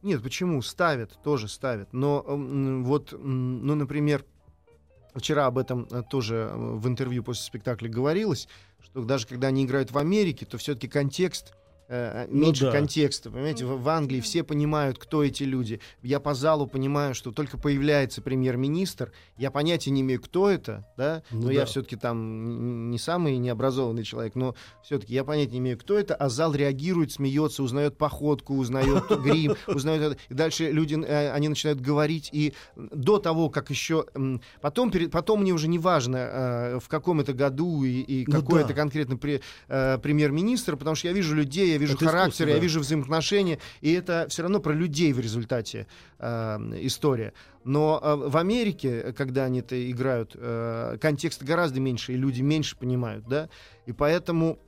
[0.02, 0.62] Нет, почему?
[0.62, 1.92] Ставят, тоже ставят.
[1.92, 4.24] Но м, вот, ну, например,
[5.14, 8.48] вчера об этом э, тоже э, в интервью после спектакля говорилось,
[8.82, 11.54] что даже когда они играют в Америке, то все-таки контекст
[11.90, 12.72] э, Ну меньше да.
[12.72, 15.80] контекста, понимаете, в, в Англии все понимают, кто эти люди.
[16.02, 21.22] Я по залу понимаю, что только появляется премьер-министр, я понятия не имею, кто это, да,
[21.30, 21.66] Ну но я да.
[21.66, 26.28] все-таки там не самый необразованный человек, но все-таки я понятия не имею, кто это, а
[26.28, 30.16] зал реагирует, смеется, узнает походку, узнает грим, узнает это.
[30.28, 34.06] И дальше люди, э, они начинают говорить, и до того, как еще...
[34.60, 38.32] Потом, перед- потом мне уже не важно, э, в каком это году и, и Ну
[38.32, 38.66] какой да.
[38.66, 42.44] это конкретно пре- э, премьер-министр, потому что я вижу людей, я вижу Это характер, искусство,
[42.44, 42.60] я да.
[42.60, 45.86] вижу взаимоотношения, и это все равно про людей в результате
[46.18, 47.32] э, история.
[47.64, 52.76] Но э, в Америке, когда они это играют, э, контекст гораздо меньше, и люди меньше
[52.76, 53.48] понимают, да,
[53.86, 54.58] и поэтому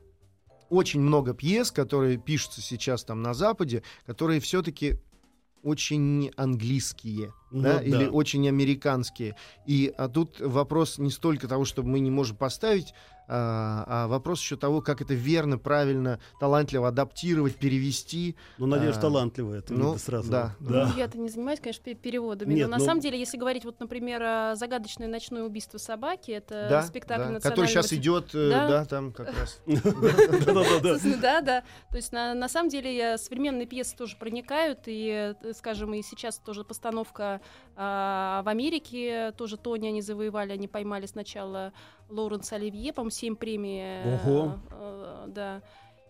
[0.69, 4.95] очень много пьес, которые пишутся сейчас там на Западе, которые все-таки
[5.61, 7.83] очень английские, Ну да, да.
[7.83, 9.35] или очень американские.
[9.65, 12.93] И а тут вопрос не столько того, что мы не можем поставить,
[13.27, 18.35] а, а вопрос еще того, как это верно, правильно, талантливо адаптировать, перевести.
[18.57, 20.29] Ну, Надежда А, талантливая, это ну, сразу.
[20.29, 20.55] да.
[20.59, 20.87] да.
[20.87, 22.53] Ну, Я-то не занимаюсь, конечно, пе- переводами.
[22.53, 26.31] Нет, но на ну- самом деле, если говорить, вот, например, о загадочное ночное убийство собаки,
[26.31, 28.67] это да, спектакль да, национального который сейчас идет, э, Да.
[28.67, 29.61] да, там как раз.
[31.21, 31.63] Да, да.
[31.89, 36.01] То есть на, на самом деле э, современные пьесы тоже проникают, и, э, скажем, и
[36.01, 37.39] сейчас тоже постановка
[37.75, 41.73] в Америке, тоже Тони они завоевали, они поймали сначала
[42.09, 43.81] Лоуренс Оливье, по-моему, 7 премий.
[43.81, 44.59] э, Ого.
[44.71, 45.61] э, да.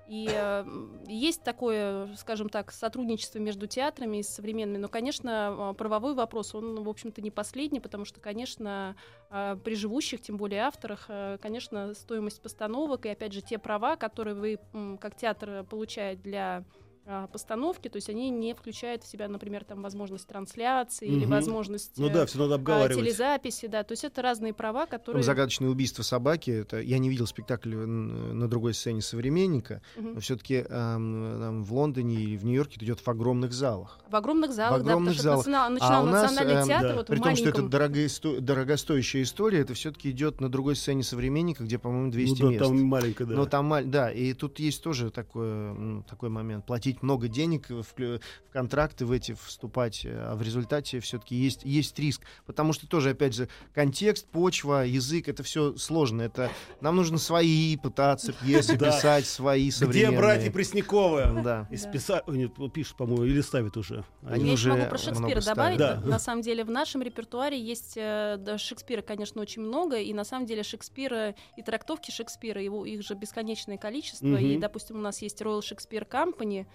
[0.08, 0.66] И э,
[1.08, 4.82] есть такое, скажем так, сотрудничество между театрами и современными.
[4.82, 8.98] Но, конечно, э, правовой вопрос, он, в общем-то, не последний, потому что, конечно,
[9.30, 13.96] э, при живущих, тем более авторах, э, конечно, стоимость постановок и, опять же, те права,
[13.96, 16.64] которые вы, м, как театр, э, получаете для
[17.06, 21.32] а, постановки, то есть они не включают в себя, например, там возможность трансляции или Мгм.
[21.32, 23.04] возможность Ну э, да, все надо а, обговаривать.
[23.04, 25.24] телезаписи, да, то есть это разные права, Там которые...
[25.24, 26.50] загадочное убийство собаки.
[26.52, 30.14] Это я не видел спектакль э, н- на другой сцене современника, Мгм.
[30.16, 34.00] но все-таки в Лондоне или в Нью-Йорке это идет в огромных залах.
[34.10, 35.46] В огромных залах, В огромных да, залах.
[35.46, 36.96] потому что национа- А начинал у нас, национальный эм, театр да.
[36.96, 37.80] вот При в том, что это маленьком...
[37.80, 42.54] дорогоисто- дорогостоящая история, это все-таки идет на другой сцене современника, где, по-моему, 200 ну, да,
[42.54, 42.64] мест.
[42.64, 43.36] там маленькая, да.
[43.36, 46.66] Ну, там, маль- да, и тут есть тоже такой, м, такой момент.
[46.66, 48.20] Платить много денег, в, в
[48.52, 52.22] контракты в эти вступать, э, а в результате все-таки есть, есть риск.
[52.46, 56.22] Потому что тоже, опять же, контекст, почва, язык, это все сложно.
[56.22, 56.52] Это,
[56.82, 58.92] нам нужно свои пытаться пьесы Да.
[58.92, 60.18] писать, свои Где современные.
[60.20, 61.42] братья Пресняковы?
[61.44, 61.68] Да.
[62.28, 64.04] Нет, пишет, по-моему, или ставит уже.
[64.26, 65.46] Они Я уже еще могу про Шекспира ставят.
[65.46, 65.78] добавить.
[65.80, 66.02] Да.
[66.02, 70.24] На- самом деле в нашем репертуаре есть э, да, Шекспира, конечно, очень много, и на
[70.24, 74.36] самом деле Шекспира и трактовки Шекспира, его, их же бесконечное количество.
[74.38, 76.66] И, допустим, у нас есть Royal Shakespeare Company,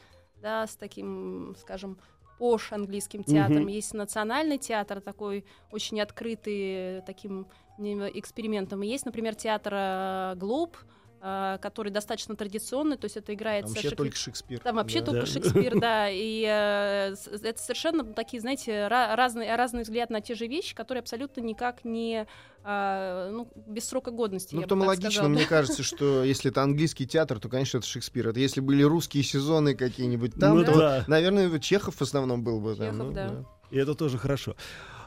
[0.40, 1.98] да, с таким, скажем,
[2.38, 3.62] пош английским театром.
[3.62, 3.68] Мгм.
[3.68, 7.46] Есть национальный театр, такой очень открытый таким
[7.79, 8.83] экспериментом.
[8.83, 10.77] И есть, например, театр э, Глоб,
[11.20, 13.74] который достаточно традиционный, то есть это играется...
[13.74, 14.61] Там вообще Шекли- только Шекспир.
[14.61, 15.07] Там вообще Да.
[15.07, 15.26] только Да.
[15.26, 20.46] Шекспир, да, и э, это совершенно такие, знаете, ра- разные, разный взгляд на те же
[20.46, 22.26] вещи, которые абсолютно никак не,
[22.62, 25.28] а, ну, без срока годности, Ну, так логично, сказала.
[25.28, 28.28] мне кажется, что если это английский театр, то, конечно, это Шекспир.
[28.28, 31.04] Это если были русские сезоны какие-нибудь там, Ну то, да.
[31.09, 32.76] наверное, Чехов в основном был бы.
[32.76, 33.44] там, Чехов, ну, да.
[33.70, 34.54] И это тоже хорошо.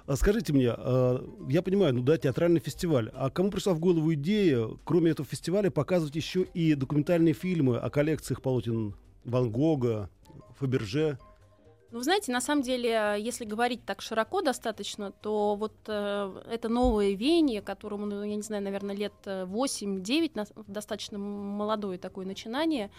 [0.08, 3.10] А Скажите мне, а, я понимаю, ну да, театральный фестиваль.
[3.14, 7.90] А кому пришла в голову идея, кроме этого фестиваля, показывать еще и документальные фильмы о
[7.90, 10.10] коллекциях полотен Ван Гога,
[10.60, 11.18] Фаберже?
[11.92, 17.12] Ну, знаете, на самом деле, если говорить так широко достаточно, то вот э, это новое
[17.16, 22.92] веяние, которому, ну, я не знаю, наверное, лет э, 8-9, нас- достаточно молодое такое начинание,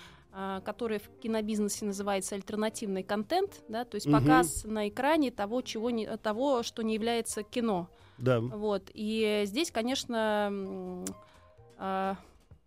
[0.64, 4.20] которое в кинобизнесе называется альтернативный контент, да, то есть Мгм.
[4.20, 7.88] показ на экране того, чего не, того, что не является кино.
[8.18, 8.40] Да.
[8.40, 8.90] Вот.
[8.94, 11.04] И здесь, конечно,
[11.76, 12.16] а,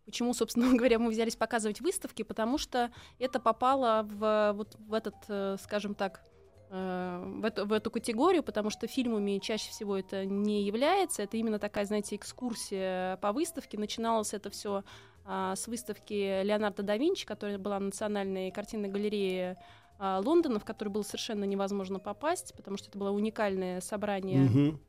[0.06, 5.16] почему, собственно говоря, мы взялись показывать выставки, потому что это попало в, вот, в этот,
[5.28, 6.22] э, скажем так,
[6.70, 11.24] э, в эту, в эту категорию, потому что фильмами чаще всего это не является.
[11.24, 13.78] Это именно такая, знаете, экскурсия по выставке.
[13.78, 14.84] Начиналось это все
[15.26, 19.58] с выставки Леонардо да Винчи, которая была на Национальной картинной галерее
[19.98, 24.80] а, Лондона, в которую было совершенно невозможно попасть, потому что это было уникальное собрание Мгм.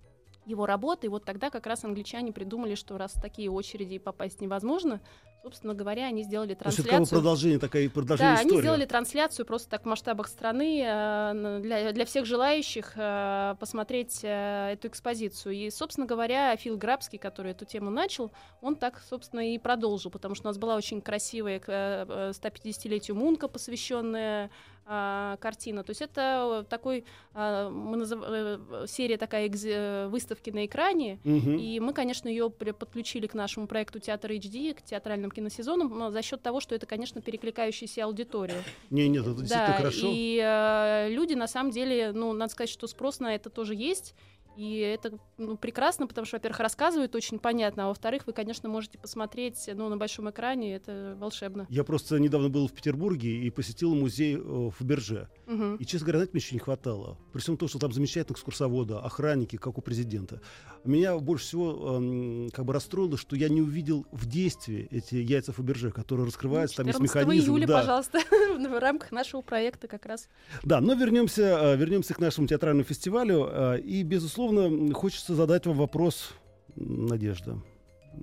[0.46, 1.08] Его работы.
[1.08, 5.00] И вот тогда как раз англичане придумали, что раз в такие очереди попасть невозможно,
[5.42, 7.20] собственно говоря, они сделали То есть это трансляцию.
[7.20, 8.62] продолжение, такая продолжение Да, они истории.
[8.62, 14.72] сделали трансляцию просто так в масштабах страны э, для, для всех желающих э, посмотреть э,
[14.72, 15.54] эту экспозицию.
[15.54, 20.34] И, собственно говоря, Фил Грабский, который эту тему начал, он так, собственно, и продолжил, потому
[20.34, 24.50] что у нас была очень красивая к э, э, 150-летию Мунка посвященная
[24.88, 25.82] а, картина.
[25.82, 31.18] То есть это э, такой а, мы назыв- э, серия такая экзе- выставки на экране,
[31.24, 31.56] Мгм.
[31.58, 36.22] и мы, конечно, ее подключили к нашему проекту Театр HD, к театральным киносезонам, но за
[36.22, 38.62] счет того, что это, конечно, перекликающаяся аудитория.
[38.90, 40.06] Не, нет, это действительно да, хорошо.
[40.10, 44.14] и э, люди, на самом деле, ну, надо сказать, что спрос на это тоже есть.
[44.56, 48.98] И это ну, прекрасно, потому что, во-первых, рассказывают очень понятно, а во-вторых, вы, конечно, можете
[48.98, 51.66] посмотреть ну, на большом экране, это волшебно.
[51.68, 55.28] Я просто недавно был в Петербурге и посетил музей э, Фаберже.
[55.46, 55.76] Мгм.
[55.76, 57.18] И, честно говоря, мне еще не хватало.
[57.32, 60.40] При всем том, что там замечательные экскурсоводы, охранники, как у президента.
[60.86, 65.52] Меня больше всего эм, как бы расстроило, что я не увидел в действии эти яйца
[65.52, 67.50] Фаберже, которые раскрываются, там есть 14 механизм.
[67.50, 67.80] июля, да.
[67.80, 68.18] пожалуйста,
[68.58, 70.28] в рамках нашего проекта как раз.
[70.62, 73.48] Да, но вернемся, э, вернемся к нашему театральному фестивалю.
[73.50, 76.34] э, И, безусловно, хочется задать вам вопрос,
[76.76, 77.62] Надежда.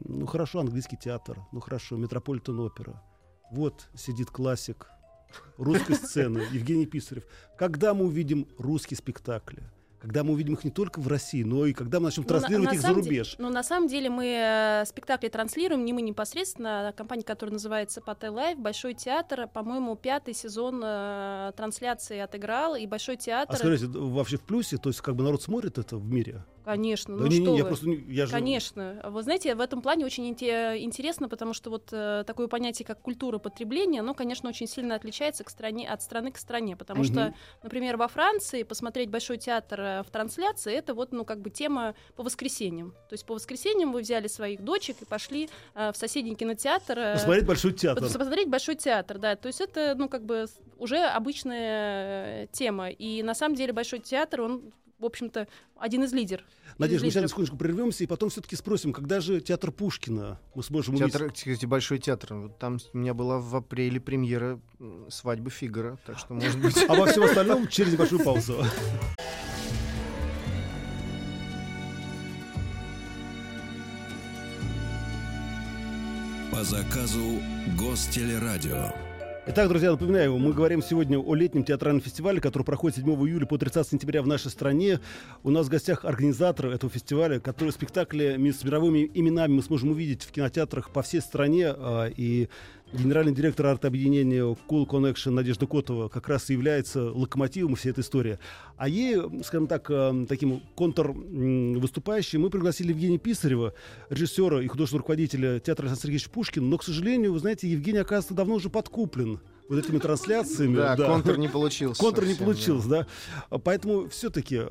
[0.06, 3.02] Ну хорошо, английский театр, ну хорошо, Метрополитен опера.
[3.52, 4.88] Вот сидит классик
[5.58, 7.23] русской сцены Евгений Писарев.
[7.58, 9.63] Когда мы увидим русские спектакли?
[10.04, 12.68] Когда мы увидим их не только в России, но и когда мы начнем Ну, транслировать
[12.68, 13.36] на их за самом де- рубеж.
[13.38, 18.02] Ну, на самом деле мы э, спектакли транслируем, не мы непосредственно, а компания, которая называется
[18.02, 23.56] Патэ Лайв, Большой театр, по-моему, пятый сезон э, трансляции отыграл, и Большой театр...
[23.56, 24.76] А скажите, вообще в плюсе?
[24.76, 26.44] То есть как бы народ смотрит это в мире?
[26.66, 27.68] Конечно, Да ну не, что не, я вы.
[27.70, 29.02] просто не- я же Конечно.
[29.10, 33.02] Вы знаете, в этом плане очень инте- интересно, потому что вот э, такое понятие, как
[33.02, 36.78] культура потребления, оно, конечно, очень сильно отличается к стране, от страны к стране.
[36.78, 37.12] Потому Мгм.
[37.12, 41.49] что, например, во Франции посмотреть Большой театр э, в трансляции, это вот, ну, как бы
[41.49, 42.91] тема по воскресеньям.
[43.10, 46.97] То есть по воскресеньям вы взяли своих дочек и пошли э, в соседний кинотеатр.
[46.97, 48.03] э, посмотреть большой театр.
[48.03, 49.36] Посмотреть большой театр, да.
[49.36, 50.45] То есть это, ну, как бы
[50.77, 52.89] уже обычная э, тема.
[52.89, 56.45] И на самом деле большой театр, он, в общем-то, один из лидеров.
[56.77, 60.95] Надеюсь, мы сейчас секундочку прервемся и потом все-таки спросим, когда же театр Пушкина мы сможем
[60.95, 61.13] увидеть?
[61.13, 62.51] Театр, кстати, большой театр.
[62.60, 64.60] Там у меня была в апреле премьера
[65.10, 66.73] свадьбы Фигара, так что может быть.
[66.89, 68.63] А во всем остальном через небольшую паузу.
[76.54, 77.42] По заказу
[77.80, 78.94] Гостелерадио.
[79.48, 83.58] Итак, друзья, напоминаю, мы говорим сегодня о летнем театральном фестивале, который проходит 7 июля по
[83.58, 85.00] 30 сентября в нашей стране.
[85.42, 90.22] У нас в гостях организатор этого фестиваля, который спектакли с мировыми именами мы сможем увидеть
[90.22, 91.74] в кинотеатрах по всей стране.
[91.76, 92.50] а, И
[92.93, 98.39] генеральный директор арт-объединения Cool Connection Надежда Котова как раз и является локомотивом всей этой истории.
[98.77, 103.73] А ей, скажем так, э, таким контр-выступающим мы пригласили Евгения Писарева,
[104.10, 106.69] режиссера и художественного руководителя театра Александр Сергеевич Пушкин.
[106.69, 109.39] Но, к сожалению, вы знаете, Евгений, оказывается, давно уже подкуплен
[109.69, 110.75] вот этими трансляциями.
[110.75, 111.08] Да, да.
[111.08, 112.00] контур не получился.
[112.00, 113.08] Контур не получился, да.
[113.63, 114.62] Поэтому все-таки,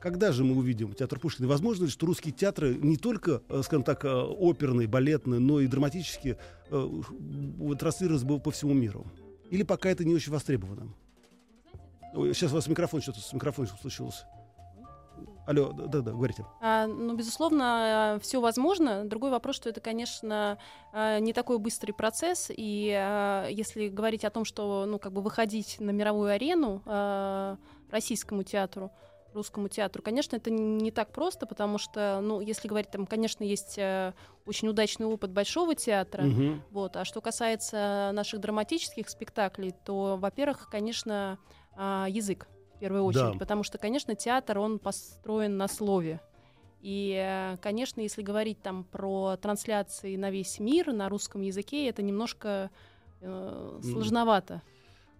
[0.00, 1.48] когда же мы увидим театр Пушкина?
[1.48, 5.66] Возможно ли, что русские театры не только, э, скажем так, э, оперные, балетные, но и
[5.66, 6.38] драматические
[6.70, 6.88] э,
[7.78, 9.06] транслировались бы по всему миру?
[9.50, 10.88] Или пока это не очень востребовано?
[12.14, 14.24] Сейчас у вас микрофон что-то с микрофоном случилось.
[15.46, 16.44] Алло, да-да, говорите.
[16.60, 19.06] А, ну, безусловно, все возможно.
[19.06, 20.58] Другой вопрос, что это, конечно,
[20.92, 22.50] не такой быстрый процесс.
[22.54, 22.86] И
[23.50, 26.82] если говорить о том, что, ну, как бы выходить на мировую арену
[27.90, 28.90] российскому театру,
[29.34, 30.02] русскому театру.
[30.02, 34.12] Конечно, это не так просто, потому что, ну, если говорить, там, конечно, есть э,
[34.46, 36.62] очень удачный опыт Большого театра, Мгм.
[36.70, 36.96] вот.
[36.96, 41.38] А что касается наших драматических спектаклей, то, во-первых, конечно,
[41.76, 43.38] а, язык в первую очередь, Да.
[43.38, 46.20] потому что, конечно, театр он построен на слове.
[46.80, 52.02] И, э, конечно, если говорить там про трансляции на весь мир на русском языке, это
[52.02, 52.70] немножко
[53.20, 54.62] э, сложновато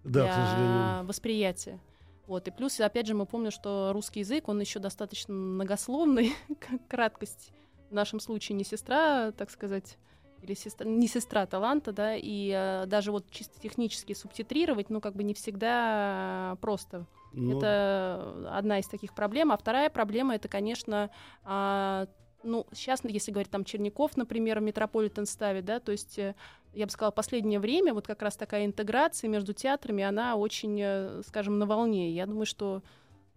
[0.04, 1.80] Да, для восприятия.
[2.28, 2.46] Вот.
[2.46, 7.52] И плюс, опять же, мы помним, что русский язык, он еще достаточно многословный, как краткость
[7.90, 9.96] в нашем случае не сестра, так сказать,
[10.42, 15.14] или сестра, не сестра таланта, да, и э, даже вот чисто технически субтитрировать, ну, как
[15.14, 17.06] бы не всегда просто.
[17.32, 19.50] Ну, Это одна из таких проблем.
[19.50, 21.10] А вторая проблема это, конечно,
[21.44, 22.06] а,
[22.42, 26.34] ну, сейчас, если говорить там Черняков, например, Метрополитен ставит, да, то есть, э,
[26.78, 31.22] я бы сказала, последнее время вот как раз такая интеграция между театрами, она очень, э,
[31.26, 32.12] скажем, на волне.
[32.12, 32.82] Я думаю, что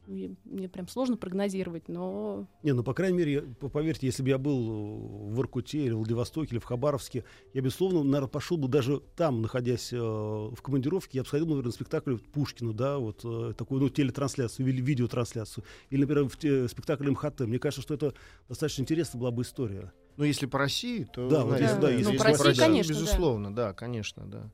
[0.05, 4.37] ну, мне прям сложно прогнозировать, но Не, ну, по крайней мере, поверьте, если бы я
[4.37, 7.23] был в Воркуте или в Владивостоке или в Хабаровске,
[7.53, 11.67] я, безусловно, наверное, пошел бы даже там, находясь э, в командировке, я бы сходил, наверное,
[11.67, 16.67] на спектакль Пушкина, да, вот э, такую, ну, телетрансляцию или видеотрансляцию, или, например, в те-
[16.67, 17.41] спектакль МХТ.
[17.41, 18.13] Мне кажется, что это
[18.47, 19.91] достаточно интересная была бы история.
[20.18, 21.30] Ну, если по России, то...
[21.30, 22.99] Да, вот если- да, если если по России, конечно, да.
[23.01, 24.49] безусловно, да, конечно, да.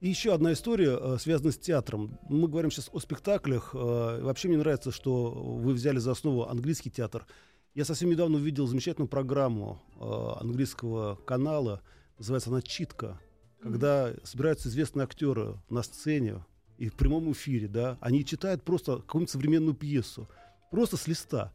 [0.00, 2.18] И еще одна история, э, связанная с театром.
[2.28, 3.70] Мы говорим сейчас о спектаклях.
[3.74, 7.26] э, Вообще мне нравится, что вы взяли за основу английский театр.
[7.74, 11.82] Я совсем недавно увидел замечательную программу э, английского канала.
[12.18, 13.18] Называется она «Читка».
[13.62, 16.44] Когда собираются известные актеры на сцене
[16.78, 20.28] и в прямом эфире, да, они читают просто какую-нибудь современную пьесу.
[20.70, 21.52] Просто с листа.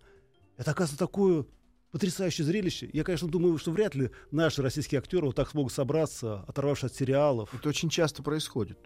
[0.57, 1.45] Это, оказывается, такое
[1.91, 2.89] потрясающее зрелище.
[2.93, 6.95] Я, конечно, думаю, что вряд ли наши российские актеры вот так смогут собраться, оторвавшись от
[6.95, 7.53] сериалов.
[7.53, 8.77] Это очень часто происходит.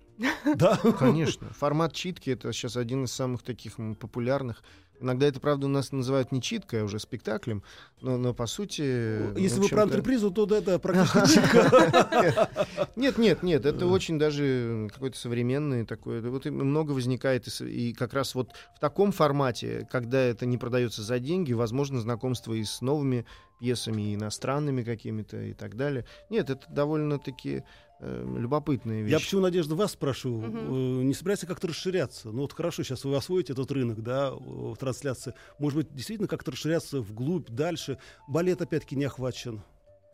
[0.56, 1.49] Да, Конечно.
[1.53, 4.64] Формат читки это сейчас один из самых таких популярных.
[5.00, 7.64] Иногда это, правда, у нас называют не читкой, а уже спектаклем,
[8.02, 9.38] но, но по сути...
[9.39, 12.50] Если в вы про антрепризу, то да, это практически читка.
[12.96, 16.22] Нет, нет, нет, это очень даже какой-то современный такой.
[16.22, 21.20] Вот много возникает, и как раз вот в таком формате, когда это не продается за
[21.20, 23.26] деньги, возможно знакомство и с новыми
[23.60, 26.06] пьесами, и иностранными какими-то и так далее.
[26.30, 27.64] Нет, это довольно-таки
[28.00, 29.12] э, любопытные вещи.
[29.14, 31.02] Я почему, Надежда, вас спрашиваю, Мгм.
[31.02, 32.32] э, не собираетесь как-то расширяться?
[32.32, 35.34] Ну вот хорошо, сейчас вы освоите этот рынок, да, э, в трансляции.
[35.60, 37.98] Может быть, действительно как-то расширяться вглубь, дальше?
[38.28, 39.62] Балет опять-таки не охвачен.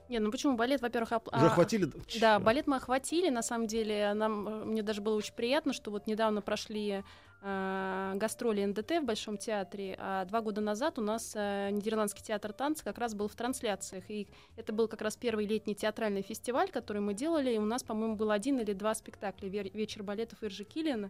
[0.09, 1.89] не, ну почему балет, во-первых, оп- Уже а, охватили?
[2.19, 3.29] Да, балет мы охватили.
[3.29, 7.03] На самом деле, нам, э, мне даже было очень приятно, что вот недавно прошли
[7.41, 12.83] гастроли НДТ в Большом театре, а два года назад у нас э, Нидерландский театр танца
[12.83, 14.03] как раз был в трансляциях.
[14.09, 14.27] И
[14.57, 17.51] это был как раз первый летний театральный фестиваль, который мы делали.
[17.53, 21.09] И у нас, по-моему, был один или два спектакля «Вер- «Вечер балетов» Иржи Килиана.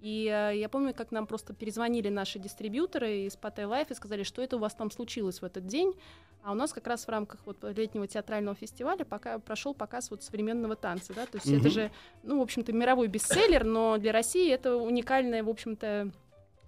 [0.00, 4.22] И э, я помню, как нам просто перезвонили наши дистрибьюторы из Pathé Live и сказали,
[4.22, 5.94] что это у вас там случилось в этот день.
[6.42, 10.22] А у нас как раз в рамках вот летнего театрального фестиваля пока прошел показ вот
[10.22, 11.70] современного танца, да, то есть это Мгм.
[11.70, 11.90] же,
[12.22, 16.10] ну, в общем-то, мировой бестселлер, но для России это уникальная, в общем-то,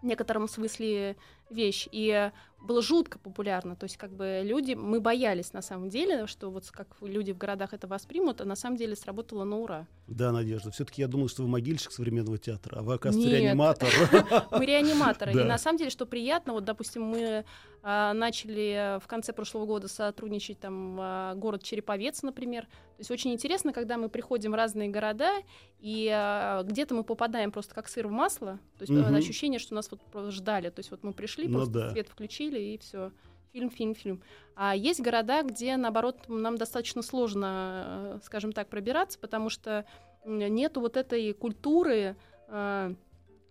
[0.03, 1.17] в некотором смысле
[1.53, 1.89] вещь.
[1.93, 2.31] И
[2.63, 3.77] было жутко популярно.
[3.77, 7.39] То есть, как бы люди, мы боялись на самом деле, что вот как люди в
[7.39, 9.87] городах это воспримут, а на самом деле сработало на ура.
[10.07, 10.71] Да, Надежда.
[10.71, 13.43] Все-таки я думал, что вы могильщик современного театра, а вы, оказывается, Нет.
[13.43, 13.89] реаниматор.
[14.51, 15.33] Мы реаниматоры.
[15.33, 17.45] И на самом деле, что приятно, вот, допустим, мы
[17.83, 22.63] а, начали в конце прошлого года сотрудничать там а, город Череповец, например.
[22.67, 25.33] То есть очень интересно, когда мы приходим в разные города,
[25.81, 28.61] и а, где-то мы попадаем просто как сыр в масло.
[28.79, 30.71] То есть ощущение, что нас вот ждали.
[30.71, 31.91] То есть вот мы пришли, Ну просто да.
[31.91, 33.13] свет включили, и все.
[33.53, 34.23] Фильм, фильм, фильм.
[34.55, 39.85] А есть города, где, наоборот, нам достаточно сложно, э, скажем так, пробираться, потому что
[40.25, 42.17] нету вот этой культуры,
[42.49, 42.95] э,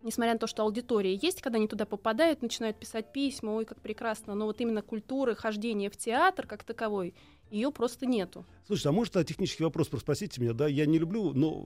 [0.02, 3.80] несмотря на то, что аудитория есть, когда они туда попадают, начинают писать письма, ой, как
[3.80, 7.14] прекрасно, но вот именно культуры хождения в театр как таковой,
[7.52, 8.46] ее просто нету.
[8.66, 11.66] Слушайте, а может, а, технический вопрос просто спросите меня, да, я не люблю, но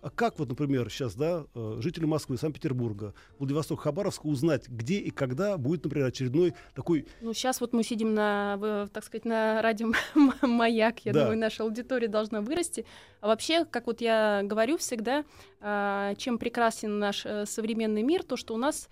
[0.00, 5.10] а как вот, например, сейчас, да, э, жители Москвы, Санкт-Петербурга, Владивостока, Хабаровска узнать, где и
[5.10, 9.92] когда будет, например, очередной такой Ну, сейчас вот мы сидим на, так сказать, на радио
[10.42, 11.22] «Маяк», я Да.
[11.22, 12.86] думаю, наша аудитория должна вырасти.
[13.20, 15.24] А вообще, как вот я говорю всегда,
[15.60, 18.88] а, чем прекрасен наш э, современный мир, то, что у нас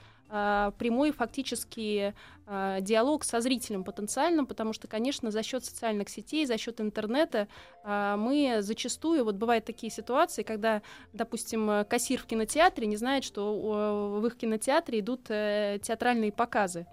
[0.78, 2.14] прямой фактически
[2.46, 7.48] а, диалог со зрителем потенциальным, потому что, конечно, за счет социальных сетей, за счет интернета
[7.84, 14.18] а, мы зачастую, вот бывают такие ситуации, когда, допустим, кассир в кинотеатре не знает, что
[14.20, 16.86] в их кинотеатре идут э, театральные показы.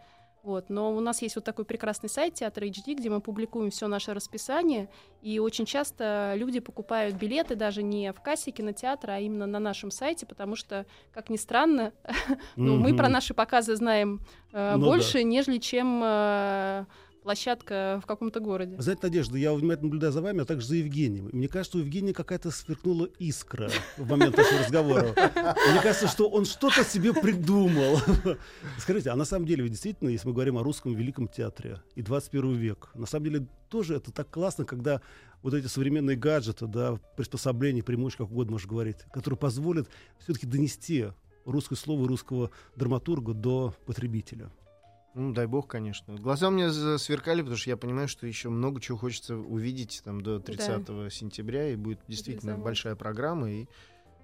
[0.43, 0.69] Вот.
[0.69, 4.13] Но у нас есть вот такой прекрасный сайт Театр HD, где мы публикуем все наше
[4.13, 4.89] расписание,
[5.21, 9.91] и очень часто люди покупают билеты даже не в кассе кинотеатра, а именно на нашем
[9.91, 11.91] сайте, потому что, как ни странно,
[12.55, 14.21] ну, мы про наши показы знаем
[14.53, 16.85] э, Ну больше, нежели чем э,
[17.29, 18.75] площадка в каком-то городе.
[18.79, 21.29] Знаете, Надежда, я внимательно наблюдаю за вами, а также за Евгением.
[21.31, 25.13] Мне кажется, у Евгения какая-то сверкнула искра в момент нашего разговора.
[25.71, 27.99] Мне кажется, что он что-то себе придумал.
[28.79, 32.55] Скажите, а на самом деле, действительно, если мы говорим о русском великом театре и 21
[32.55, 34.99] век, на самом деле тоже это так классно, когда
[35.43, 41.05] вот эти современные гаджеты, да, приспособления, преимущества, как угодно можно говорить, которые позволят все-таки донести
[41.45, 44.49] русское слово русского драматурга до потребителя.
[45.15, 46.15] Ну, дай бог, конечно.
[46.15, 50.21] Глаза у меня сверкали, потому что я понимаю, что еще много чего хочется увидеть там
[50.21, 52.63] до 30 сентября, и будет действительно Реализовать.
[52.63, 53.51] большая программа.
[53.51, 53.67] И,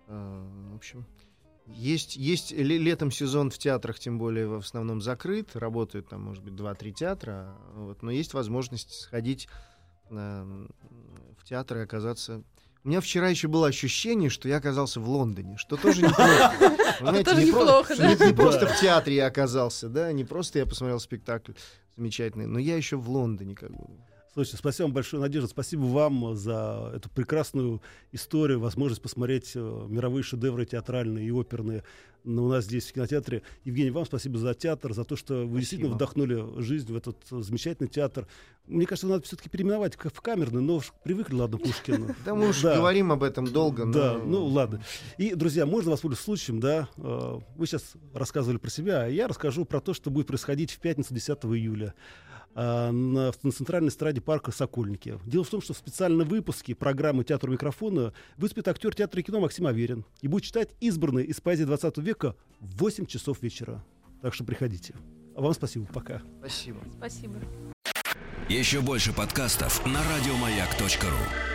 [0.07, 1.05] э, в общем,
[1.67, 6.43] есть, есть ле- летом сезон в театрах, тем более в основном закрыт, работают там, может
[6.43, 9.47] быть, 2-3 театра, вот, но есть возможность сходить
[10.11, 10.67] э,
[11.37, 12.43] в театр и оказаться...
[12.85, 16.53] У меня вчера еще было ощущение, что я оказался в Лондоне, что тоже неплохо.
[17.23, 18.13] Тоже не неплохо, да?
[18.13, 21.53] не- просто в театре я оказался, да, не просто я посмотрел спектакль
[21.97, 23.87] замечательный, но я еще в Лондоне как бы.
[24.35, 25.47] Слушайте, спасибо вам большое, Надежда.
[25.47, 27.81] Спасибо вам за эту прекрасную
[28.11, 31.85] историю, возможность посмотреть э, мировые шедевры театральные и оперные
[32.25, 33.43] у нас здесь в кинотеатре.
[33.63, 37.41] Евгений, вам спасибо за театр, за то, что вы действительно вдохнули жизнь в этот э,
[37.43, 38.27] замечательный театр.
[38.67, 42.13] Мне кажется, надо все-таки переименовать в камерный, но уж привыкли, ладно, Пушкин.
[42.25, 43.85] Да мы уж говорим об этом долго.
[43.85, 44.83] Да, ну ладно.
[45.17, 46.89] И, друзья, можно воспользоваться случаем, да?
[46.97, 50.79] э, Вы сейчас рассказывали про себя, а я расскажу про то, что будет происходить в
[50.79, 51.93] пятницу 10 июля
[52.55, 52.91] на,
[53.43, 55.19] на центральной эстраде парка Сокольники.
[55.25, 59.39] Дело в том, что в специальном выпуске программы «Театр микрофона» выступит актер театра и кино
[59.41, 63.83] Максим Аверин и будет читать избранные из поэзии 20 века в 8 часов вечера.
[64.21, 64.95] Так что приходите.
[65.35, 65.85] А вам спасибо.
[65.93, 66.21] Пока.
[66.39, 66.79] Спасибо.
[66.97, 67.35] Спасибо.
[68.47, 71.54] Еще больше подкастов на радиомаяк.ру.